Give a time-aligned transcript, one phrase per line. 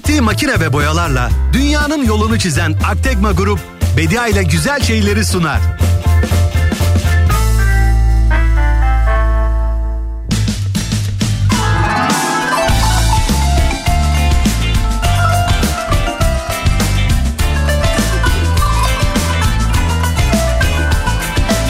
[0.00, 3.58] Ürettiği makine ve boyalarla dünyanın yolunu çizen Aktegma Grup,
[3.96, 5.60] Bedia ile güzel şeyleri sunar.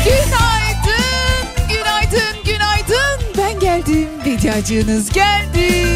[0.04, 3.20] Günaydın, günaydın, günaydın.
[3.38, 5.89] Ben geldim, Bediacığınız geldi.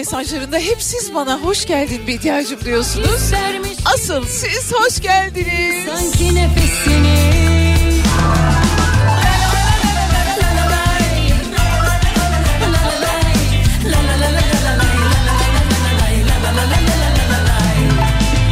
[0.00, 3.32] Mesajlarında hep siz bana hoş geldin Bediacığım diyorsunuz.
[3.32, 5.86] Vermiş Asıl siz hoş geldiniz.
[5.86, 7.16] sanki nefesini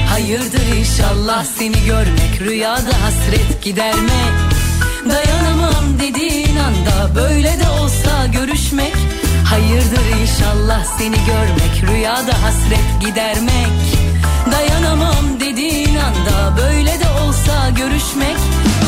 [0.09, 4.33] Hayırdır inşallah seni görmek Rüyada hasret gidermek
[5.09, 8.95] Dayanamam dediğin anda Böyle de olsa görüşmek
[9.51, 13.79] Hayırdır inşallah seni görmek Rüyada hasret gidermek.
[14.53, 18.37] Dayanamam dediğin anda Böyle de olsa görüşmek.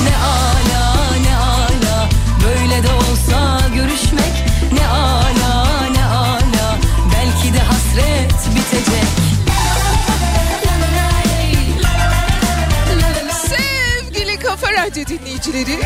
[0.04, 2.08] Ne ala ne ala
[2.44, 4.44] Böyle de olsa görüşmek.
[4.72, 6.76] Ne ala ne ala
[7.14, 9.10] Belki de hasret bitecek.
[13.48, 15.78] Sevgili Kafa Radyo dinleyicileri.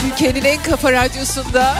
[0.00, 1.74] Türkiye'nin en kafa radyosunda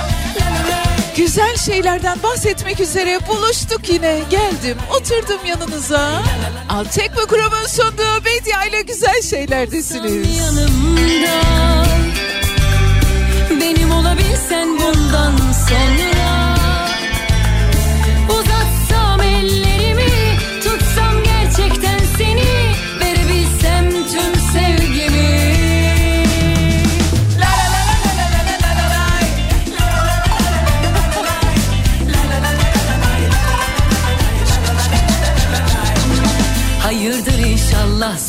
[1.17, 4.21] güzel şeylerden bahsetmek üzere buluştuk yine.
[4.31, 6.23] Geldim, oturdum yanınıza.
[6.69, 10.39] Altekma Kurum'un sunduğu Medya ile güzel şeylerdesiniz.
[10.39, 11.43] yanımda
[13.61, 16.12] Benim olabilsen bundan sonra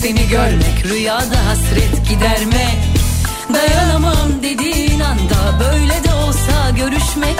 [0.03, 2.77] seni görmek Rüyada hasret gidermek.
[3.53, 7.39] Dayanamam dediğin anda Böyle de olsa görüşmek.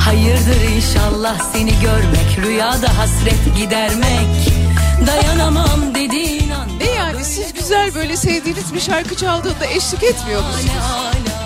[0.00, 4.52] Hayırdır inşallah seni görmek Rüyada hasret gidermek.
[5.06, 10.72] Dayanamam dediğin anda Ne yani siz güzel böyle sevdiğiniz bir şarkı çaldığında eşlik etmiyor musunuz?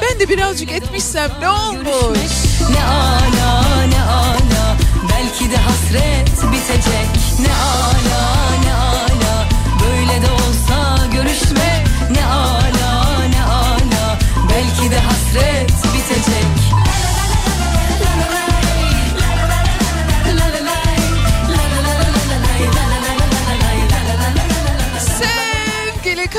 [0.03, 2.33] Ben de birazcık etmişsem ne olmuş?
[2.71, 4.77] Ne ala ne ala
[5.11, 7.09] Belki de hasret bitecek.
[7.41, 8.58] Ne ala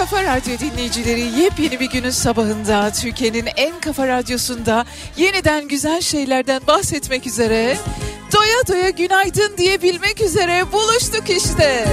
[0.09, 4.85] Kafa Radyo dinleyicileri yepyeni bir günün sabahında Türkiye'nin en kafa radyosunda
[5.17, 7.77] yeniden güzel şeylerden bahsetmek üzere
[8.33, 11.85] doya doya günaydın diyebilmek üzere buluştuk işte.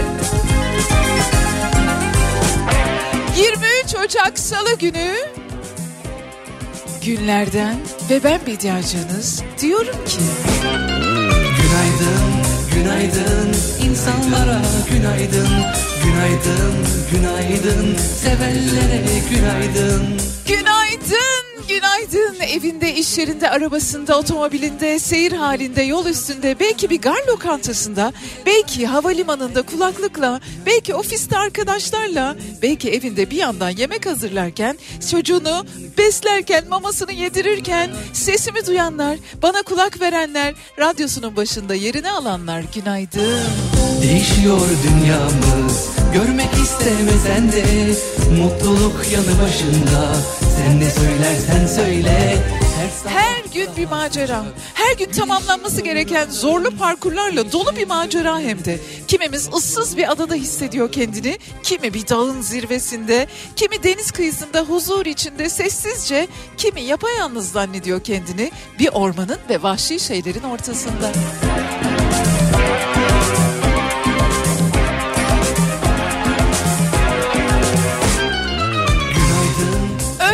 [3.37, 5.15] 23 Ocak Salı günü
[7.05, 7.76] günlerden
[8.10, 10.21] ve ben Bediacınız diyorum ki
[11.62, 12.22] Günaydın,
[12.75, 16.75] günaydın insanlara günaydın Günaydın,
[17.12, 17.97] günaydın.
[17.97, 20.03] Sevenlere günaydın.
[20.49, 22.37] Günaydın, günaydın.
[22.41, 28.12] Evinde, iş yerinde, arabasında, otomobilinde, seyir halinde, yol üstünde, belki bir gar lokantasında,
[28.47, 34.78] belki havalimanında kulaklıkla, belki ofiste arkadaşlarla, belki evinde bir yandan yemek hazırlarken,
[35.10, 35.66] çocuğunu
[35.99, 43.41] beslerken, mamasını yedirirken, sesimi duyanlar, bana kulak verenler, radyosunun başında yerini alanlar günaydın.
[44.03, 47.65] Değişiyor dünyamız görmek istemesen de
[48.38, 50.16] Mutluluk yanı başında
[50.56, 52.37] sen ne söylersen söyle
[53.06, 54.44] Her gün bir macera.
[54.75, 58.78] Her gün tamamlanması gereken zorlu parkurlarla dolu bir macera hem de.
[59.09, 63.26] Kimimiz ıssız bir adada hissediyor kendini, kimi bir dağın zirvesinde,
[63.56, 70.43] kimi deniz kıyısında huzur içinde sessizce, kimi yapayalnız zannediyor kendini bir ormanın ve vahşi şeylerin
[70.43, 71.12] ortasında.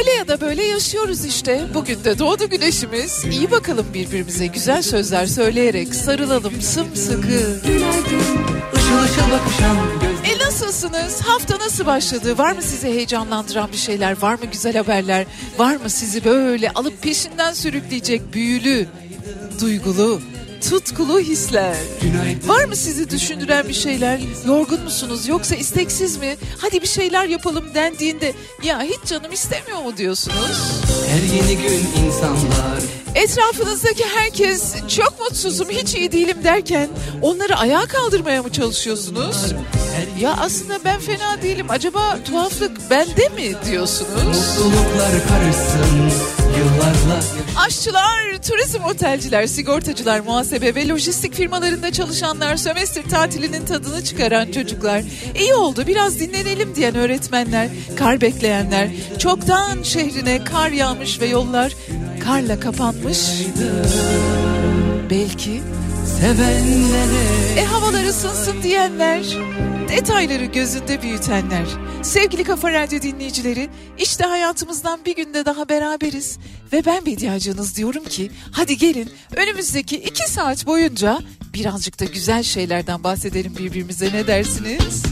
[0.02, 1.66] Öyle ya da böyle yaşıyoruz işte.
[1.75, 3.25] Bugün de doğdu güneşimiz.
[3.31, 7.60] İyi bakalım birbirimize güzel sözler söyleyerek sarılalım sımsıkı.
[10.25, 11.20] E nasılsınız?
[11.20, 12.38] Hafta nasıl başladı?
[12.38, 14.22] Var mı sizi heyecanlandıran bir şeyler?
[14.22, 15.26] Var mı güzel haberler?
[15.58, 18.87] Var mı sizi böyle alıp peşinden sürükleyecek büyülü,
[19.60, 20.20] duygulu,
[20.70, 21.76] tutkulu hisler.
[22.46, 24.20] Var mı sizi düşündüren bir şeyler?
[24.46, 26.36] Yorgun musunuz yoksa isteksiz mi?
[26.58, 28.32] Hadi bir şeyler yapalım dendiğinde
[28.62, 30.82] ya hiç canım istemiyor mu diyorsunuz?
[31.08, 32.82] Her yeni gün insanlar
[33.14, 36.88] Etrafınızdaki herkes çok mutsuzum hiç iyi değilim derken
[37.22, 39.36] onları ayağa kaldırmaya mı çalışıyorsunuz?
[40.20, 44.08] Ya aslında ben fena değilim acaba tuhaflık bende mi diyorsunuz?
[44.58, 46.41] mutluluklar karışsın
[47.56, 55.02] Aşçılar, turizm otelciler, sigortacılar, muhasebe ve lojistik firmalarında çalışanlar, sömestr tatilinin tadını çıkaran çocuklar,
[55.38, 58.88] iyi oldu biraz dinlenelim diyen öğretmenler, kar bekleyenler,
[59.18, 61.72] çoktan şehrine kar yağmış ve yollar
[62.24, 63.18] karla kapanmış.
[65.10, 65.62] Belki
[66.06, 69.22] sevenlere e havalar ısınsın diyenler,
[69.88, 71.66] detayları gözünde büyütenler.
[72.02, 73.69] Sevgili Kafa Radyo dinleyicileri,
[73.99, 76.38] işte hayatımızdan bir günde daha beraberiz.
[76.72, 81.19] Ve ben Bediacınız diyorum ki, hadi gelin önümüzdeki iki saat boyunca
[81.54, 85.02] birazcık da güzel şeylerden bahsedelim birbirimize ne dersiniz?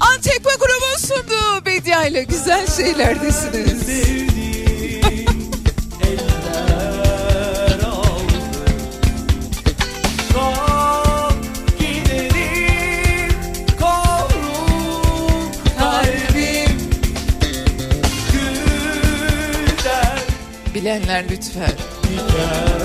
[0.00, 4.51] Antekma grubun sunduğu Bedia ile güzel şeylerdesiniz.
[20.82, 21.72] Bilenler lütfen.
[22.16, 22.81] Yok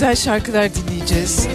[0.00, 1.46] güzel şarkılar dinleyeceğiz.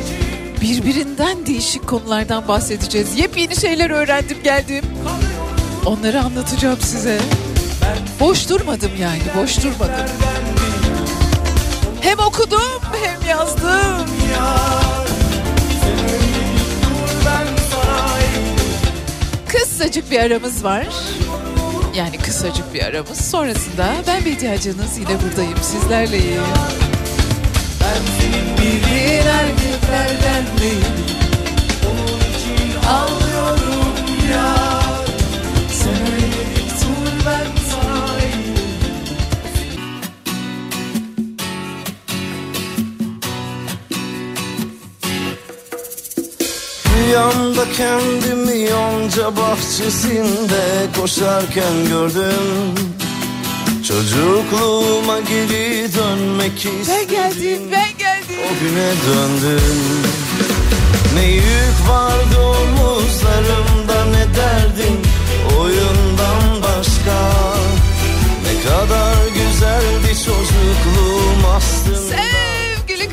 [0.61, 3.19] Birbirinden değişik konulardan bahsedeceğiz.
[3.19, 4.83] Yepyeni şeyler öğrendim geldim.
[5.85, 7.19] Onları anlatacağım size.
[8.19, 10.05] Boş durmadım yani boş durmadım.
[12.01, 14.07] Hem okudum hem yazdım.
[19.47, 20.87] Kısacık bir aramız var.
[21.95, 23.29] Yani kısacık bir aramız.
[23.31, 26.41] Sonrasında ben Bediacınız yine buradayım sizlerleyim.
[28.61, 30.85] Bir erkeklerden değil.
[31.85, 33.95] Onun için ağlıyorum
[34.31, 35.05] yar
[35.71, 36.65] Sen öyle bir
[47.05, 52.75] Rüyamda kendimi yonca bahçesinde koşarken gördüm.
[53.87, 57.94] Çocukluğuma geri dönmek istedim ben geldim.
[58.45, 59.61] O güne döndüm.
[61.13, 65.01] Ne yük vardı omuzlarımda ne derdim
[65.59, 67.31] oyundan başka?
[68.43, 71.97] Ne kadar güzeldi çocukluğum aslında.
[71.97, 72.44] Sevgili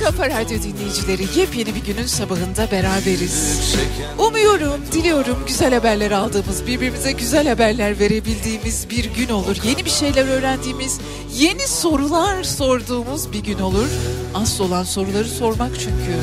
[0.04, 3.75] Kafa Radyo dinleyicileri yepyeni bir günün sabahında beraberiz.
[4.18, 9.56] Umuyorum, diliyorum güzel haberler aldığımız, birbirimize güzel haberler verebildiğimiz bir gün olur.
[9.64, 11.00] Yeni bir şeyler öğrendiğimiz,
[11.35, 13.88] yeni sorular sorduğumuz bir gün olur.
[14.35, 16.18] Asıl olan soruları sormak çünkü.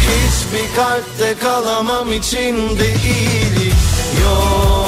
[0.00, 3.74] Hiçbir kalpte kalamam içinde iyilik
[4.22, 4.83] yoksa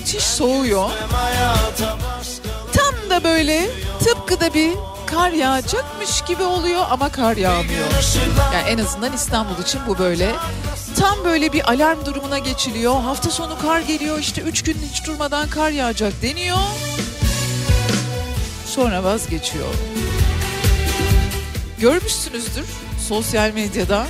[0.00, 0.90] müthiş soğuyor.
[2.72, 3.70] Tam da böyle
[4.04, 4.72] tıpkı da bir
[5.06, 7.86] kar yağacakmış gibi oluyor ama kar yağmıyor.
[8.54, 10.34] Yani en azından İstanbul için bu böyle.
[10.98, 13.00] Tam böyle bir alarm durumuna geçiliyor.
[13.00, 16.58] Hafta sonu kar geliyor işte 3 gün hiç durmadan kar yağacak deniyor.
[18.66, 19.74] Sonra vazgeçiyor.
[21.78, 22.66] Görmüşsünüzdür
[23.08, 24.06] sosyal medyada.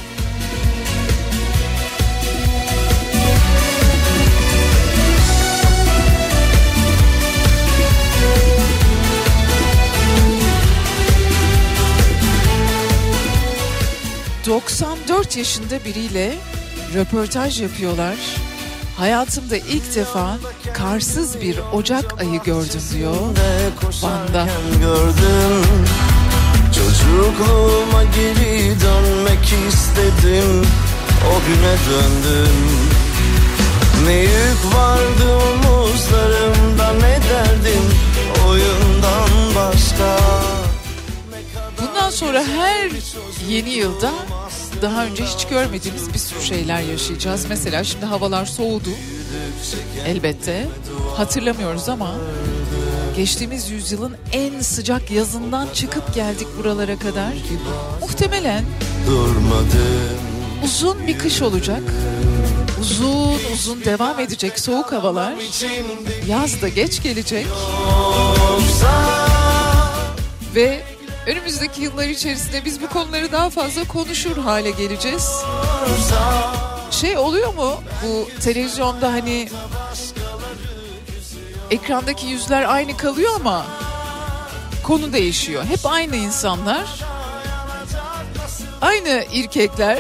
[14.46, 16.34] ...94 yaşında biriyle
[16.94, 18.16] röportaj yapıyorlar.
[18.96, 20.36] Hayatımda ilk defa
[20.74, 23.16] karsız bir Ocak ayı gördüm diyor.
[24.02, 24.48] Van'da.
[24.80, 25.64] gördüm
[26.74, 30.66] Çocukluğuma geri dönmek istedim
[31.26, 32.56] O güne döndüm
[34.04, 37.84] Ne yük vardı omuzlarımda ne derdim
[38.48, 38.89] Oyundan
[42.20, 42.90] sonra her
[43.48, 44.12] yeni yılda
[44.82, 47.46] daha önce hiç görmediğimiz bir sürü şeyler yaşayacağız.
[47.48, 48.88] Mesela şimdi havalar soğudu.
[50.06, 50.68] Elbette
[51.16, 52.14] hatırlamıyoruz ama
[53.16, 57.32] geçtiğimiz yüzyılın en sıcak yazından çıkıp geldik buralara kadar.
[58.00, 58.64] Muhtemelen
[60.64, 61.82] uzun bir kış olacak.
[62.80, 65.34] Uzun uzun devam edecek soğuk havalar.
[66.28, 67.46] Yaz da geç gelecek.
[70.54, 70.82] Ve
[71.30, 75.32] önümüzdeki yıllar içerisinde biz bu konuları daha fazla konuşur hale geleceğiz.
[76.90, 79.48] Şey oluyor mu bu televizyonda hani
[81.70, 83.66] ekrandaki yüzler aynı kalıyor ama
[84.82, 85.64] konu değişiyor.
[85.64, 87.04] Hep aynı insanlar,
[88.80, 89.98] aynı erkekler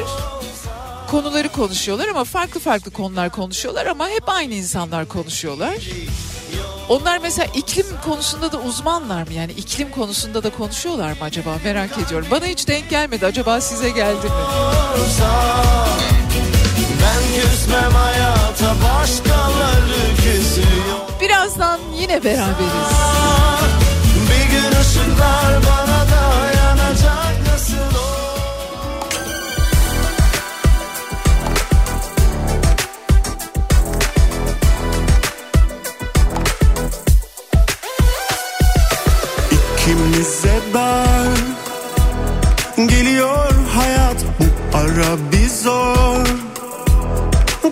[1.10, 5.74] konuları konuşuyorlar ama farklı farklı konular konuşuyorlar ama hep aynı insanlar konuşuyorlar.
[6.90, 9.32] Onlar mesela iklim konusunda da uzmanlar mı?
[9.32, 11.50] Yani iklim konusunda da konuşuyorlar mı acaba?
[11.64, 12.28] Merak ediyorum.
[12.30, 13.26] Bana hiç denk gelmedi.
[13.26, 14.32] Acaba size geldi mi?
[17.02, 22.90] Ben küsmem hayata başkaları küsüyor Birazdan yine beraberiz.
[24.30, 25.79] Bir gün ışıklar bana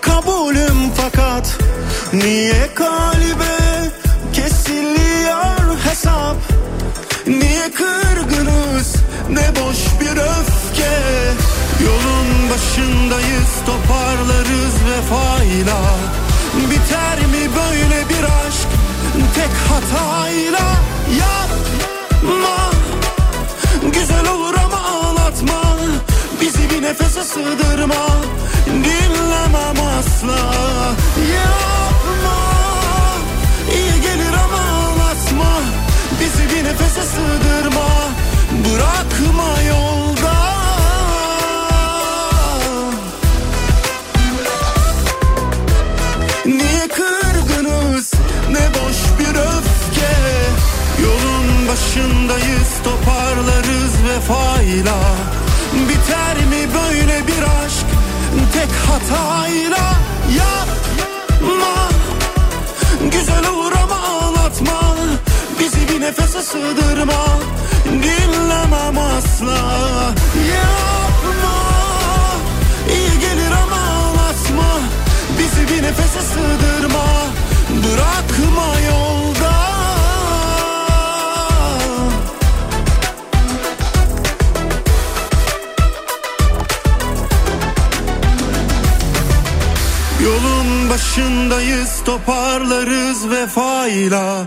[0.00, 1.58] Kabulüm fakat
[2.12, 3.90] Niye kalbe
[4.32, 6.36] kesiliyor hesap?
[7.26, 8.94] Niye kırgınız
[9.30, 10.94] ne boş bir öfke?
[11.84, 15.78] Yolun başındayız toparlarız vefayla.
[16.70, 18.68] Biter mi böyle bir aşk
[19.34, 20.72] tek hatayla?
[21.18, 22.70] Yapma.
[23.92, 25.76] Güzel olur ama ağlatma.
[26.40, 28.08] Bizi bir nefese sığdırma
[29.48, 30.38] Dinlemem asla.
[31.34, 32.38] Yapma.
[33.74, 35.60] İyi gelir ama ağlatma.
[36.20, 37.88] Bizi bir nefese sığdırma.
[38.64, 40.34] Bırakma yolda.
[46.46, 48.12] Niye kırgınız?
[48.50, 50.14] Ne boş bir öfke.
[51.02, 54.98] Yolun başındayız toparlarız vefayla.
[55.88, 57.87] Biter mi böyle bir aşk
[58.52, 59.96] tek hatayla
[60.38, 61.88] Yapma.
[63.12, 64.96] Güzel olur ama ağlatma
[65.60, 67.26] Bizi bir nefese sığdırma.
[67.84, 69.58] Dinlemem asla.
[70.54, 71.56] Yapma.
[72.88, 74.80] İyi gelir ama ağlatma
[75.38, 77.04] Bizi bir nefese sığdırma.
[77.70, 79.07] Bırakma yolda
[91.08, 94.46] başındayız toparlarız vefayla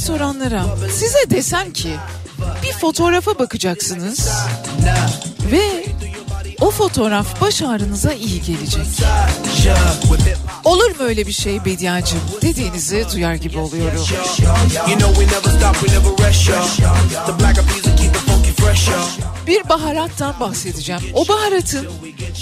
[0.00, 0.64] soranlara.
[0.92, 1.96] Size desem ki
[2.62, 4.28] bir fotoğrafa bakacaksınız
[5.52, 5.84] ve
[6.60, 8.86] o fotoğraf baş ağrınıza iyi gelecek.
[10.64, 14.04] Olur mu öyle bir şey Bediacığım dediğinizi duyar gibi oluyorum.
[19.46, 21.02] Bir baharattan bahsedeceğim.
[21.14, 21.88] O baharatın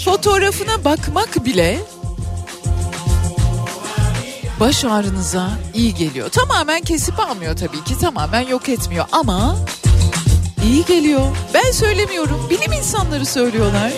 [0.05, 1.79] fotoğrafına bakmak bile
[4.59, 6.29] baş ağrınıza iyi geliyor.
[6.29, 7.99] Tamamen kesip almıyor tabii ki.
[7.99, 9.55] Tamamen yok etmiyor ama
[10.63, 11.21] iyi geliyor.
[11.53, 12.47] Ben söylemiyorum.
[12.49, 13.91] Bilim insanları söylüyorlar.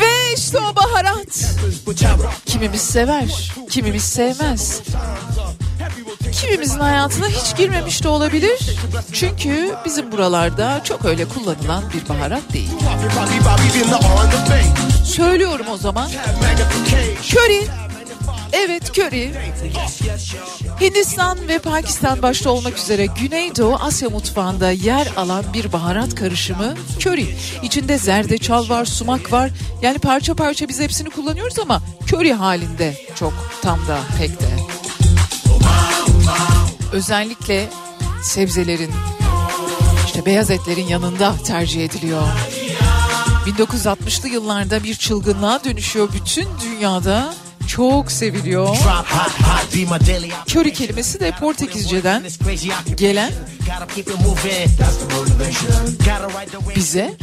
[0.00, 1.54] Ve işte o baharat.
[2.46, 4.80] Kimimiz sever, kimimiz sevmez.
[6.32, 8.60] Kimimizin hayatına hiç girmemiş de olabilir.
[9.12, 12.70] Çünkü bizim buralarda çok öyle kullanılan bir baharat değil.
[15.12, 16.10] Söylüyorum o zaman.
[17.30, 17.66] Köri.
[18.52, 19.32] Evet köri.
[20.80, 27.36] Hindistan ve Pakistan başta olmak üzere Güneydoğu Asya mutfağında yer alan bir baharat karışımı köri.
[27.62, 29.50] İçinde zerdeçal var, sumak var.
[29.82, 34.48] Yani parça parça biz hepsini kullanıyoruz ama köri halinde çok tam da pek de.
[36.92, 37.68] Özellikle
[38.22, 38.90] sebzelerin
[40.06, 42.22] işte beyaz etlerin yanında tercih ediliyor.
[43.46, 47.34] 1960'lı yıllarda bir çılgınlığa dönüşüyor bütün dünyada.
[47.68, 48.76] Çok seviliyor.
[50.46, 52.22] Köri kelimesi de Portekizce'den
[52.96, 53.32] gelen
[56.76, 57.14] bize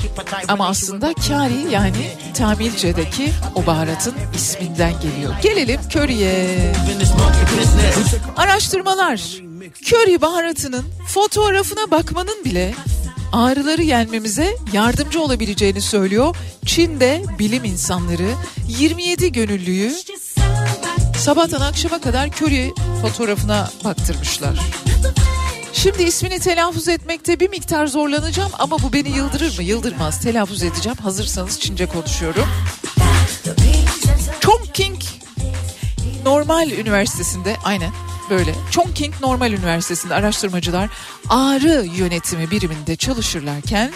[0.48, 5.34] ama aslında kari yani Tamilce'deki o baharatın isminden geliyor.
[5.44, 6.74] Gelelim köriye.
[8.38, 9.22] Araştırmalar
[9.86, 12.74] köri baharatının fotoğrafına bakmanın bile
[13.32, 16.36] ağrıları yenmemize yardımcı olabileceğini söylüyor.
[16.66, 18.34] Çin'de bilim insanları
[18.68, 19.94] 27 gönüllüyü
[21.18, 24.60] sabahtan akşama kadar köri fotoğrafına baktırmışlar.
[25.74, 29.64] Şimdi ismini telaffuz etmekte bir miktar zorlanacağım ama bu beni yıldırır mı?
[29.64, 30.22] Yıldırmaz.
[30.22, 30.98] Telaffuz edeceğim.
[31.02, 32.48] Hazırsanız Çince konuşuyorum.
[34.40, 35.02] Chongqing
[36.26, 37.92] Normal Üniversitesi'nde aynen
[38.30, 40.90] böyle Chongqing Normal Üniversitesi'nde araştırmacılar
[41.30, 43.92] ağrı yönetimi biriminde çalışırlarken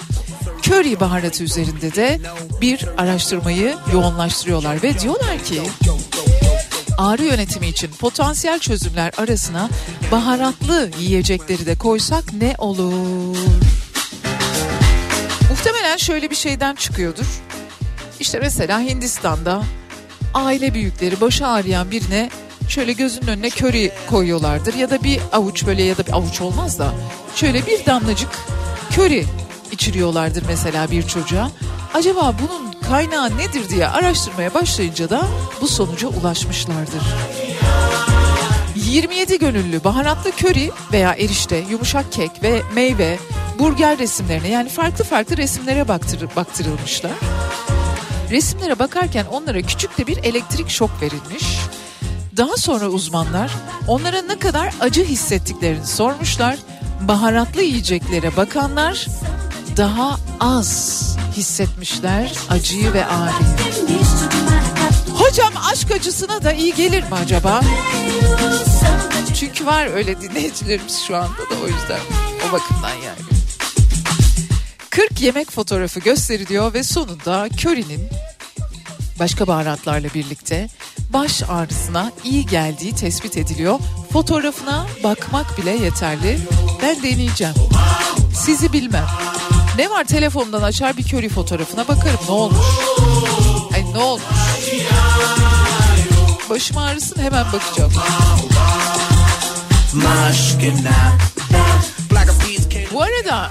[0.61, 2.19] köri baharatı üzerinde de
[2.61, 5.61] bir araştırmayı yoğunlaştırıyorlar ve diyorlar ki
[6.97, 9.69] ağrı yönetimi için potansiyel çözümler arasına
[10.11, 13.37] baharatlı yiyecekleri de koysak ne olur?
[15.49, 17.25] Muhtemelen şöyle bir şeyden çıkıyordur.
[18.19, 19.63] İşte mesela Hindistan'da
[20.33, 22.29] aile büyükleri başı ağrıyan birine
[22.73, 26.79] şöyle gözünün önüne köri koyuyorlardır ya da bir avuç böyle ya da bir avuç olmaz
[26.79, 26.93] da
[27.35, 28.29] şöyle bir damlacık
[28.91, 29.25] köri
[29.71, 31.51] içiriyorlardır mesela bir çocuğa.
[31.93, 35.27] Acaba bunun kaynağı nedir diye araştırmaya başlayınca da
[35.61, 37.03] bu sonuca ulaşmışlardır.
[38.75, 43.19] 27 gönüllü baharatlı köri veya erişte, yumuşak kek ve meyve,
[43.59, 47.11] burger resimlerine yani farklı farklı resimlere baktır, baktırılmışlar.
[48.31, 51.59] Resimlere bakarken onlara küçük de bir elektrik şok verilmiş.
[52.37, 53.51] Daha sonra uzmanlar
[53.87, 56.57] onlara ne kadar acı hissettiklerini sormuşlar.
[57.01, 59.07] Baharatlı yiyeceklere bakanlar
[59.77, 63.57] daha az hissetmişler acıyı ve ağrıyı.
[65.13, 67.61] Hocam aşk acısına da iyi gelir mi acaba?
[69.39, 71.99] Çünkü var öyle dinleyicilerimiz şu anda da o yüzden
[72.49, 73.19] o bakımdan yani.
[74.89, 78.09] 40 yemek fotoğrafı gösteriliyor ve sonunda körinin
[79.19, 80.69] başka baharatlarla birlikte
[81.09, 83.79] baş ağrısına iyi geldiği tespit ediliyor.
[84.13, 86.39] Fotoğrafına bakmak bile yeterli.
[86.81, 87.53] Ben deneyeceğim.
[88.35, 89.05] Sizi bilmem.
[89.77, 92.65] Ne var telefondan açar bir köri fotoğrafına bakarım ne olmuş.
[93.73, 94.23] Ay ne olmuş.
[96.49, 97.93] Başım ağrısın hemen bakacağım.
[102.93, 103.49] Bu arada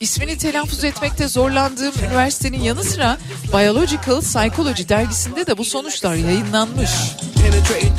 [0.00, 3.18] İsmini telaffuz etmekte zorlandığım üniversitenin yanı sıra
[3.52, 6.90] Biological Psychology dergisinde de bu sonuçlar yayınlanmış.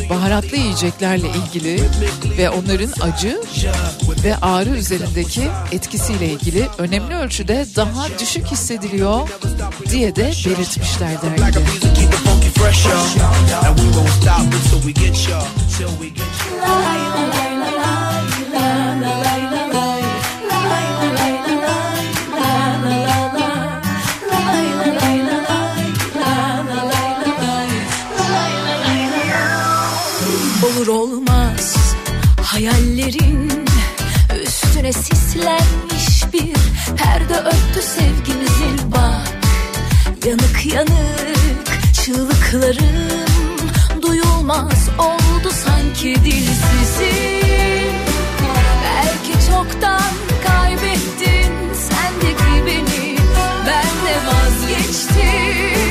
[0.09, 1.83] Baharatlı yiyeceklerle ilgili
[2.37, 3.41] ve onların acı
[4.23, 9.29] ve ağrı üzerindeki etkisiyle ilgili önemli ölçüde daha düşük hissediliyor
[9.89, 11.59] diye de belirtmişler dergide.
[30.63, 31.75] Olur olmaz
[32.41, 33.65] hayallerin
[34.43, 36.53] üstüne sislenmiş bir
[36.97, 39.27] perde örttü sevgimizin bak.
[40.25, 43.25] Yanık yanık çığlıklarım
[44.01, 47.95] duyulmaz oldu sanki dilsizim
[48.83, 50.11] belki çoktan
[50.47, 53.17] kaybettin sendeki beni
[53.67, 55.88] ben de vazgeçtim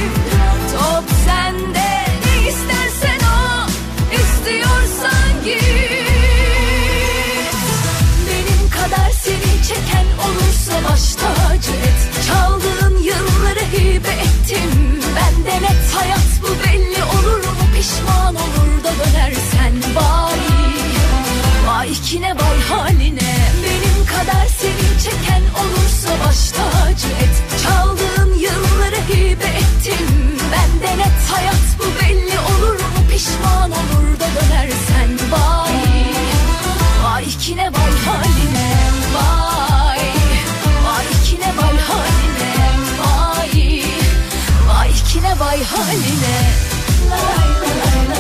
[10.69, 14.71] olursa baş tacı et çaldığın yılları hibe ettim.
[15.17, 17.65] Ben de net hayat bu belli olur mu?
[17.77, 20.39] Pişman olur da dönersen vay
[21.67, 23.35] Vay kine vay haline.
[23.65, 30.07] Benim kadar seni çeken olursa baş tacı et Çaldığın yılları hibe ettim.
[30.53, 33.11] Ben de net hayat bu belli olur mu?
[33.13, 35.75] Pişman olur da dönersen vay
[37.05, 38.88] Vay kine vay haline
[45.39, 46.37] Vay haline.
[47.11, 48.19] Lay lay lay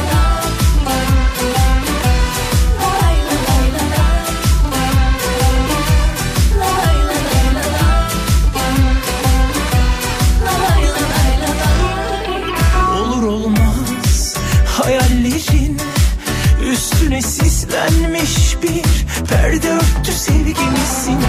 [16.73, 18.83] Üstüne sislenmiş bir
[19.27, 21.21] perde örttü sevgimizin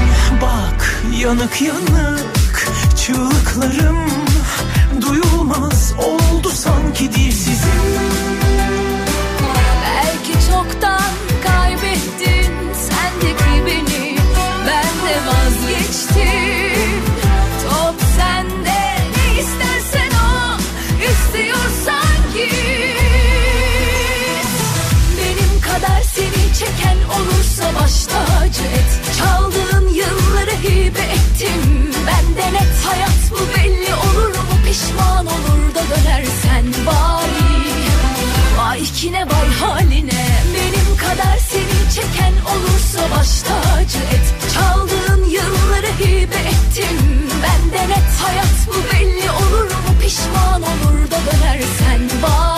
[0.42, 4.29] Bak yanık yanık çığlıklarım
[5.50, 7.82] Duyulmaz oldu sanki dilsizim
[9.86, 11.12] Belki çoktan
[11.44, 14.18] kaybettin sendeki beni
[14.68, 17.04] Ben de vazgeçtim.
[17.64, 18.80] Top sende.
[19.18, 20.58] Ne istersen o
[21.12, 22.96] istiyorsan git
[25.18, 29.18] Benim kadar seni çeken olursa baş tacı et.
[29.18, 31.92] Çaldığın yılları hibe ettim.
[32.08, 34.39] Ben de net hayat bu belli olur
[34.70, 37.30] pişman olur da dönersen vay
[38.58, 40.26] Vay kine vay haline.
[40.54, 44.34] Benim kadar seni çeken olursa baş tacı et.
[44.54, 46.98] Çaldığın yılları hibe ettim.
[47.44, 50.00] Ben de net hayat bu belli olur mu?
[50.02, 52.49] Pişman olur da dönersen vay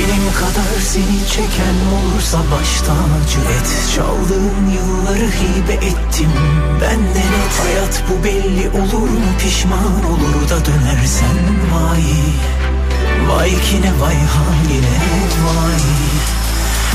[0.00, 3.94] Benim kadar seni çeken olursa baş tacı et.
[3.96, 6.32] Çaldığın yılları hibe ettim
[6.80, 7.54] Ben de net.
[7.62, 9.30] Hayat bu belli olur mu?
[9.38, 11.38] Pişman olur da dönersen
[11.72, 12.04] vay.
[13.28, 15.00] Vay kine vay haline
[15.46, 15.80] vay.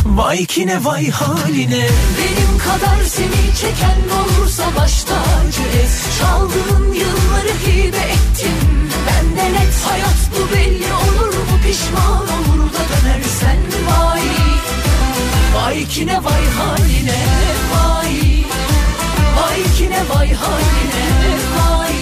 [0.06, 1.88] Vay kine vay haline.
[2.18, 5.92] Benim kadar seni çeken olursa baş tacı et.
[6.20, 9.74] Çaldığın yılları hibe ettim Ben de net.
[9.86, 10.94] Hayat bu belli
[15.90, 17.20] kine vay haline
[17.72, 18.16] vay.
[19.36, 21.04] Vay kine vay haline
[21.56, 22.00] vay.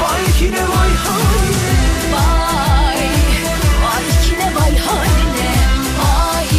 [0.00, 1.74] Vay kine vay haline
[2.12, 3.00] Vay.
[3.82, 5.50] Vay kine vay haline
[5.98, 6.50] Vay.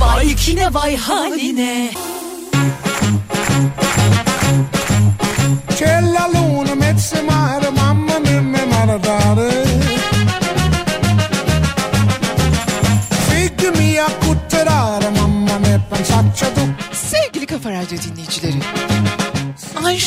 [0.00, 1.72] Vay kine vay haline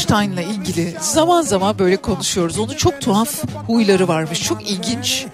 [0.09, 2.59] Einstein'la ilgili zaman zaman böyle konuşuyoruz.
[2.59, 3.29] Onun çok tuhaf
[3.67, 4.43] huyları varmış.
[4.43, 5.25] Çok ilginç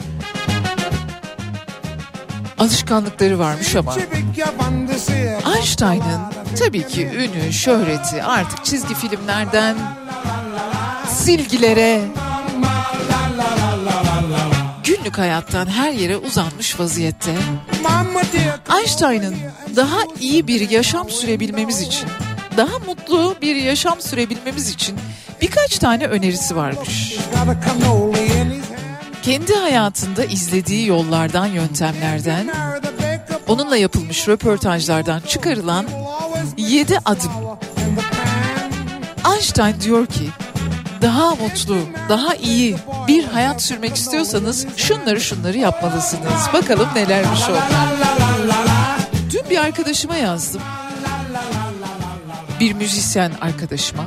[2.58, 3.96] alışkanlıkları varmış ama.
[5.56, 6.22] Einstein'ın
[6.60, 9.76] tabii ki ünü, şöhreti artık çizgi filmlerden
[11.08, 12.02] silgilere
[14.84, 17.36] günlük hayattan her yere uzanmış vaziyette.
[18.80, 19.36] Einstein'ın
[19.76, 22.10] daha iyi bir yaşam sürebilmemiz için,
[22.58, 25.00] daha mutlu bir yaşam sürebilmemiz için
[25.42, 27.16] birkaç tane önerisi varmış.
[29.24, 32.50] Kendi hayatında izlediği yollardan, yöntemlerden,
[33.48, 37.32] onunla yapılmış röportajlardan çıkarılan will always 7 adım.
[39.34, 40.30] Einstein diyor ki
[41.02, 41.78] daha mutlu,
[42.10, 42.76] daha iyi
[43.08, 46.42] bir hayat sürmek istiyorsanız şunları şunları yapmalısınız.
[46.54, 47.56] Bakalım nelermiş o.
[49.32, 50.62] Dün bir arkadaşıma yazdım.
[52.60, 54.06] Bir müzisyen arkadaşıma.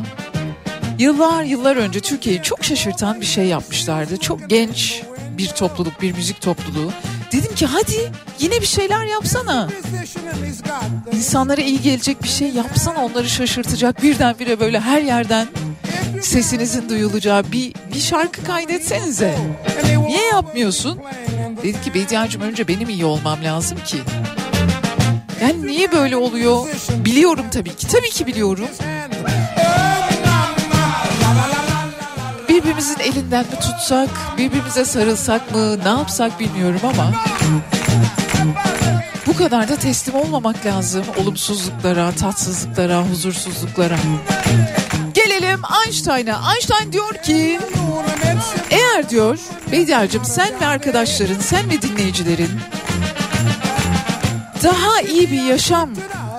[0.98, 4.16] Yıllar yıllar önce Türkiye'yi çok şaşırtan bir şey yapmışlardı.
[4.16, 5.02] Çok genç
[5.38, 6.92] bir topluluk, bir müzik topluluğu.
[7.32, 9.68] Dedim ki hadi yine bir şeyler yapsana.
[11.12, 15.46] İnsanlara iyi gelecek bir şey yapsana onları şaşırtacak birdenbire böyle her yerden
[16.22, 19.38] sesinizin duyulacağı bir, bir şarkı kaydetsenize.
[20.06, 20.98] Niye yapmıyorsun?
[21.62, 23.98] Dedi ki Bediacığım önce benim iyi olmam lazım ki.
[25.42, 26.66] Yani niye böyle oluyor?
[27.04, 27.86] Biliyorum tabii ki.
[27.86, 28.68] Tabii ki biliyorum.
[32.48, 37.12] Birbirimizin elinden mi tutsak, birbirimize sarılsak mı, ne yapsak bilmiyorum ama
[39.26, 43.96] bu kadar da teslim olmamak lazım olumsuzluklara, tatsızlıklara, huzursuzluklara.
[45.14, 46.40] Gelelim Einstein'a.
[46.54, 47.60] Einstein diyor ki
[48.70, 49.38] eğer diyor
[49.72, 52.50] Bediacığım sen ve arkadaşların, sen ve dinleyicilerin
[54.62, 55.90] daha iyi bir yaşam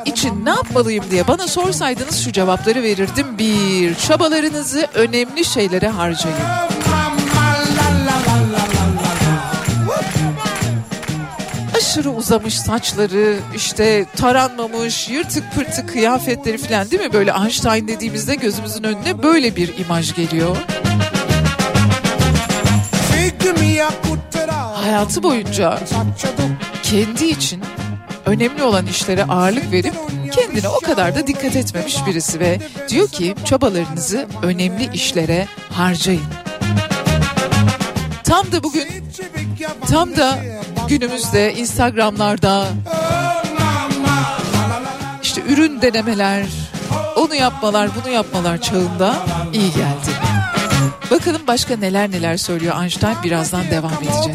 [0.06, 3.38] için ne yapmalıyım diye bana sorsaydınız şu cevapları verirdim.
[3.38, 6.38] Bir, çabalarınızı önemli şeylere harcayın.
[11.78, 17.14] Aşırı uzamış saçları, işte taranmamış, yırtık pırtık kıyafetleri falan değil mi?
[17.14, 20.58] Böyle Einstein dediğimizde gözümüzün önüne böyle bir imaj geliyor.
[24.74, 25.80] Hayatı boyunca
[26.84, 27.64] kendi için
[28.30, 29.94] önemli olan işlere ağırlık verip
[30.32, 36.24] kendine o kadar da dikkat etmemiş birisi ve diyor ki çabalarınızı önemli işlere harcayın.
[38.24, 38.88] Tam da bugün
[39.92, 40.40] tam da
[40.90, 42.68] günümüzde Instagram'larda
[45.24, 46.46] işte ürün denemeler,
[47.18, 49.16] onu yapmalar, bunu yapmalar çağında
[49.54, 50.12] iyi geldi.
[51.12, 54.28] Bakalım başka neler neler söylüyor Einstein birazdan devam edeceğiz.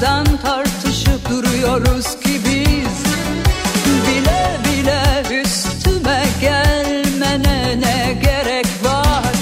[0.00, 3.04] Durmadan tartışıp duruyoruz ki biz?
[4.06, 5.02] Bile bile
[5.40, 9.34] üstüme gelmene ne gerek var?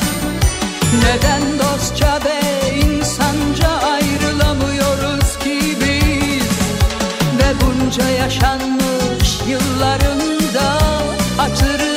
[1.03, 6.49] Neden dostça ve insanca ayrılamıyoruz ki biz?
[7.39, 10.79] Ve bunca yaşanmış yıllarında
[11.37, 11.88] hatırı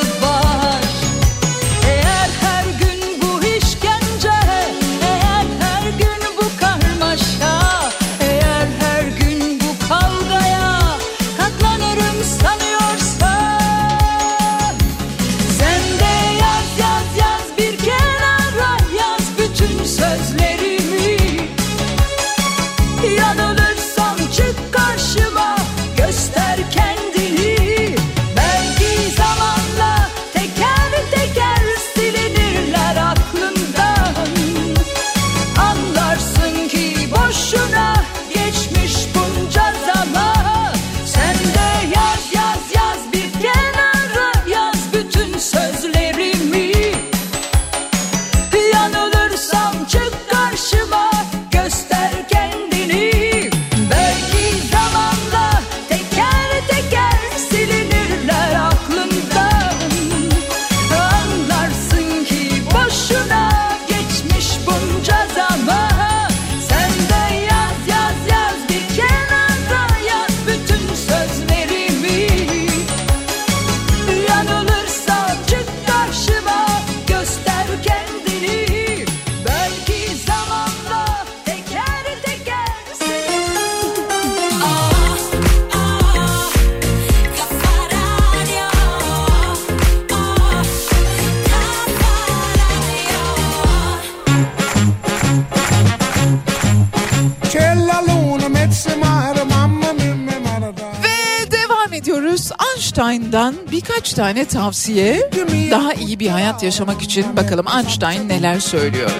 [104.33, 105.29] tane tavsiye
[105.71, 109.11] daha iyi bir hayat yaşamak için bakalım Einstein neler söylüyor.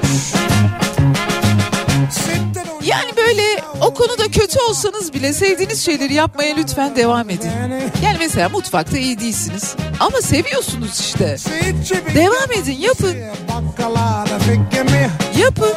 [2.83, 3.41] Yani böyle
[3.81, 7.51] o konuda kötü olsanız bile sevdiğiniz şeyleri yapmaya lütfen devam edin.
[8.03, 11.37] Yani mesela mutfakta iyi değilsiniz ama seviyorsunuz işte.
[12.15, 13.15] Devam edin yapın.
[15.39, 15.73] Yapın.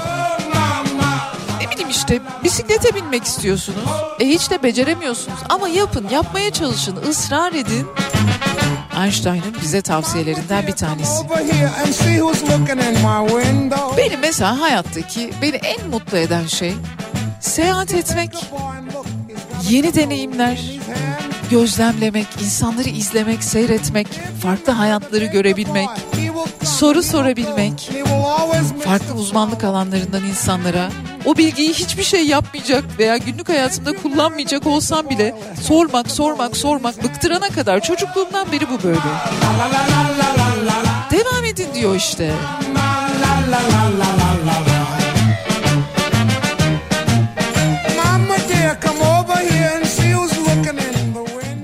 [1.60, 3.78] Ne bileyim işte bisiklete binmek istiyorsunuz.
[4.20, 7.86] E hiç de beceremiyorsunuz ama yapın yapmaya çalışın ısrar edin.
[9.04, 11.24] Einstein'ın bize tavsiyelerinden bir tanesi.
[13.96, 16.74] Benim mesela hayattaki beni en mutlu eden şey
[17.40, 18.30] seyahat etmek,
[19.68, 20.60] yeni deneyimler,
[21.50, 24.06] gözlemlemek, insanları izlemek, seyretmek,
[24.42, 25.88] farklı hayatları görebilmek,
[26.62, 27.90] soru sorabilmek,
[28.84, 30.88] farklı uzmanlık alanlarından insanlara
[31.24, 37.48] o bilgiyi hiçbir şey yapmayacak veya günlük hayatımda kullanmayacak olsam bile sormak, sormak, sormak bıktırana
[37.48, 38.98] kadar çocukluğumdan beri bu böyle.
[41.10, 42.32] Devam edin diyor işte.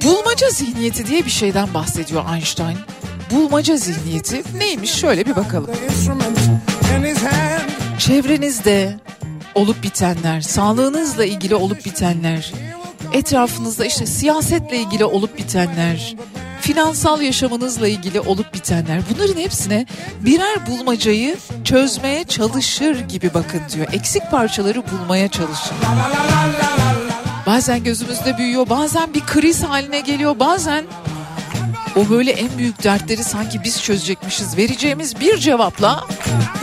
[0.05, 2.79] Bulmaca zihniyeti diye bir şeyden bahsediyor Einstein.
[3.31, 5.71] Bulmaca zihniyeti neymiş şöyle bir bakalım.
[7.99, 8.97] Çevrenizde
[9.55, 12.53] olup bitenler, sağlığınızla ilgili olup bitenler,
[13.13, 16.17] etrafınızda işte siyasetle ilgili olup bitenler,
[16.61, 19.87] finansal yaşamınızla ilgili olup bitenler bunların hepsine
[20.21, 23.87] birer bulmacayı çözmeye çalışır gibi bakın diyor.
[23.93, 25.77] Eksik parçaları bulmaya çalışın.
[27.47, 30.85] Bazen gözümüzde büyüyor, bazen bir kriz haline geliyor, bazen
[31.97, 34.57] o böyle en büyük dertleri sanki biz çözecekmişiz.
[34.57, 36.05] Vereceğimiz bir cevapla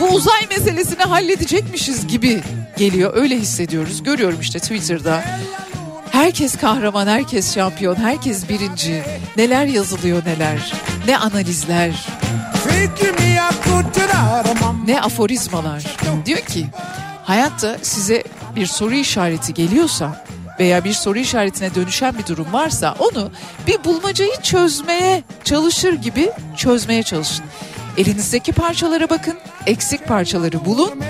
[0.00, 2.40] bu uzay meselesini halledecekmişiz gibi
[2.76, 3.16] geliyor.
[3.16, 4.02] Öyle hissediyoruz.
[4.02, 5.24] Görüyorum işte Twitter'da.
[6.10, 9.02] Herkes kahraman, herkes şampiyon, herkes birinci.
[9.36, 10.72] Neler yazılıyor neler.
[11.06, 12.06] Ne analizler.
[14.86, 15.84] Ne aforizmalar.
[16.26, 16.66] Diyor ki
[17.24, 18.24] hayatta size
[18.56, 20.26] bir soru işareti geliyorsa
[20.60, 23.30] veya bir soru işaretine dönüşen bir durum varsa onu
[23.66, 27.44] bir bulmacayı çözmeye çalışır gibi çözmeye çalışın.
[27.96, 31.00] Elinizdeki parçalara bakın, eksik parçaları bulun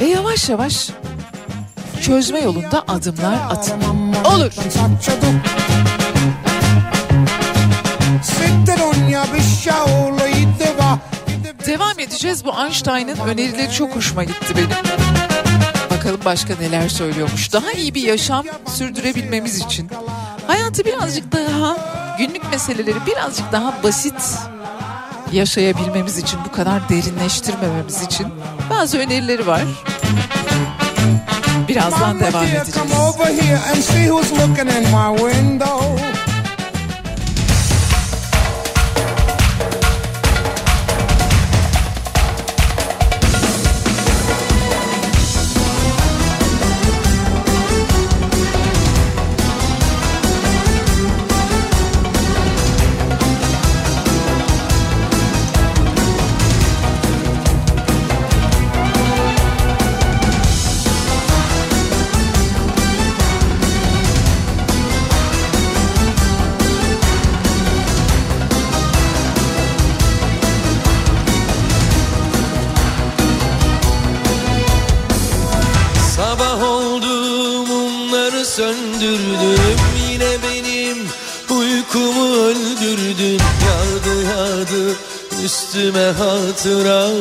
[0.00, 0.90] ve yavaş yavaş
[2.02, 3.82] çözme yolunda adımlar atın.
[4.24, 4.52] Olur.
[11.74, 12.44] Devam edeceğiz.
[12.44, 14.68] Bu Einstein'ın önerileri çok hoşuma gitti benim.
[15.90, 17.52] Bakalım başka neler söylüyormuş.
[17.52, 19.90] Daha iyi bir yaşam sürdürebilmemiz için.
[20.46, 21.76] Hayatı birazcık daha
[22.18, 24.38] günlük meseleleri birazcık daha basit
[25.32, 28.26] yaşayabilmemiz için bu kadar derinleştirmememiz için
[28.70, 29.62] bazı önerileri var.
[31.68, 32.74] Birazdan devam edeceğiz.
[78.56, 79.78] Söndürdüm.
[80.10, 80.98] Yine benim
[81.50, 83.40] uykumu öldürdün.
[83.64, 84.96] Yağdı yağdı
[85.44, 87.20] üstüme hatıralar.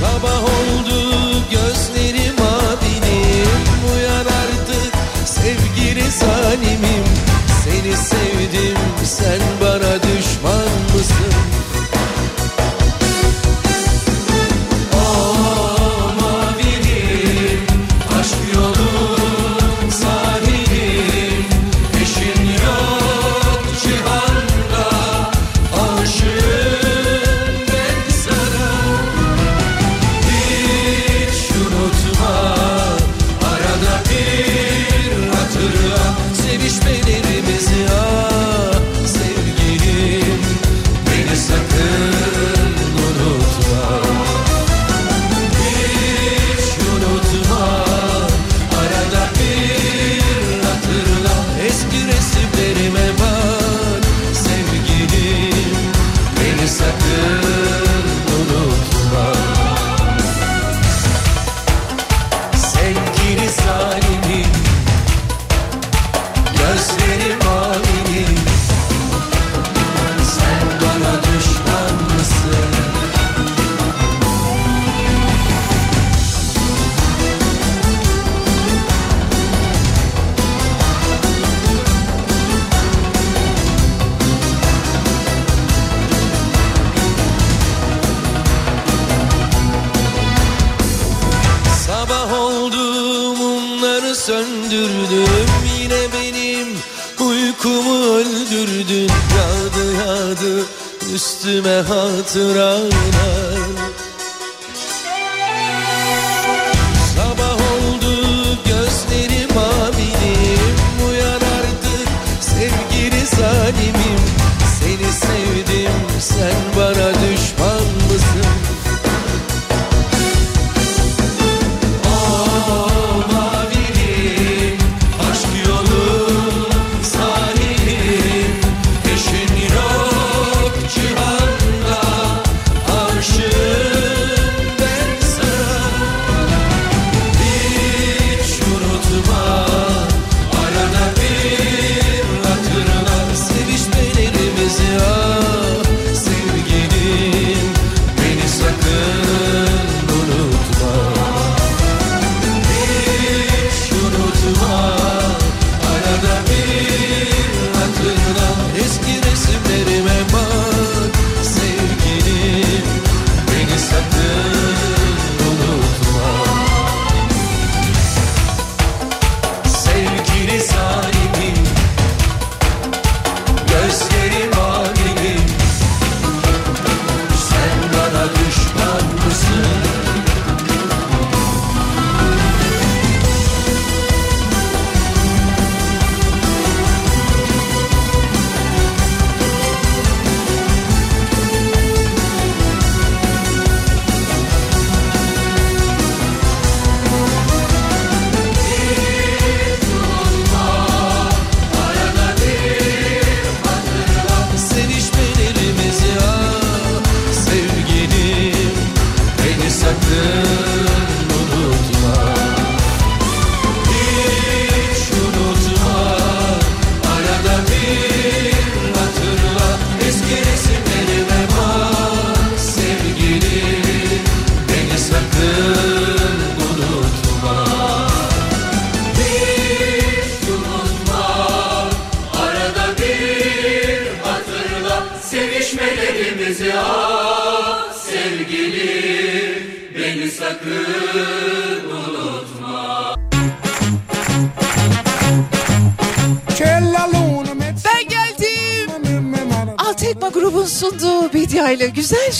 [0.00, 1.00] Sabah oldu
[1.50, 3.62] gözlerim abinim
[3.94, 4.92] Uyan artık
[5.26, 7.04] sevgili zalimim.
[7.64, 9.71] Seni sevdim sen bana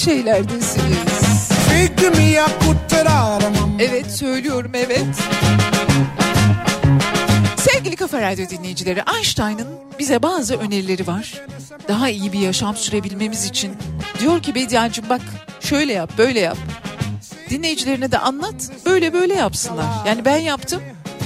[0.04, 1.48] şeylerdesiniz.
[3.78, 5.06] Evet söylüyorum evet.
[7.56, 11.34] Sevgili Kafa Radyo dinleyicileri Einstein'ın bize bazı önerileri var.
[11.88, 13.72] Daha iyi bir yaşam sürebilmemiz için.
[14.20, 15.20] Diyor ki Bediacığım bak
[15.60, 16.58] şöyle yap böyle yap.
[17.50, 19.86] Dinleyicilerine de anlat böyle böyle yapsınlar.
[20.06, 20.82] Yani ben yaptım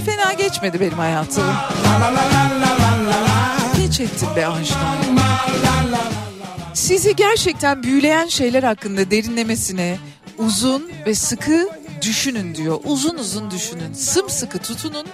[0.06, 1.44] fena geçmedi benim hayatım.
[3.76, 5.16] Geç ettin be Einstein.
[6.86, 9.98] Sizi gerçekten büyüleyen şeyler hakkında derinlemesine
[10.38, 11.68] uzun ve sıkı
[12.02, 12.80] düşünün diyor.
[12.84, 15.06] Uzun uzun düşünün, sımsıkı tutunun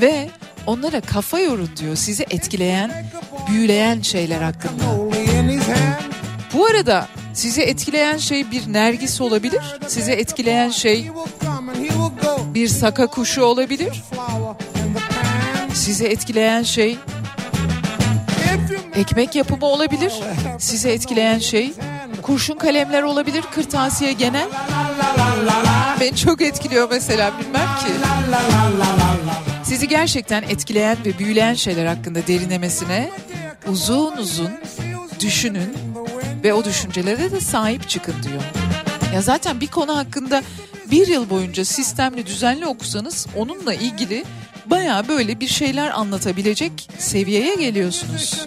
[0.00, 0.30] ve
[0.66, 1.96] onlara kafa yorun diyor.
[1.96, 3.06] Sizi etkileyen,
[3.50, 4.82] büyüleyen şeyler hakkında.
[6.52, 9.62] Bu arada sizi etkileyen şey bir nergis olabilir.
[9.86, 11.10] Sizi etkileyen şey
[12.54, 14.02] bir saka kuşu olabilir.
[15.74, 16.98] Sizi etkileyen şey
[18.94, 20.12] ekmek yapımı olabilir.
[20.58, 21.72] Sizi etkileyen şey
[22.22, 23.44] kurşun kalemler olabilir.
[23.54, 24.48] Kırtasiye genel.
[26.00, 27.92] Beni çok etkiliyor mesela bilmem ki.
[29.64, 33.10] Sizi gerçekten etkileyen ve büyüleyen şeyler hakkında derinlemesine
[33.68, 34.50] uzun uzun
[35.20, 35.74] düşünün
[36.44, 38.42] ve o düşüncelere de sahip çıkın diyor.
[39.14, 40.42] Ya zaten bir konu hakkında
[40.90, 44.24] bir yıl boyunca sistemli düzenli okusanız onunla ilgili
[44.70, 48.46] baya böyle bir şeyler anlatabilecek seviyeye geliyorsunuz.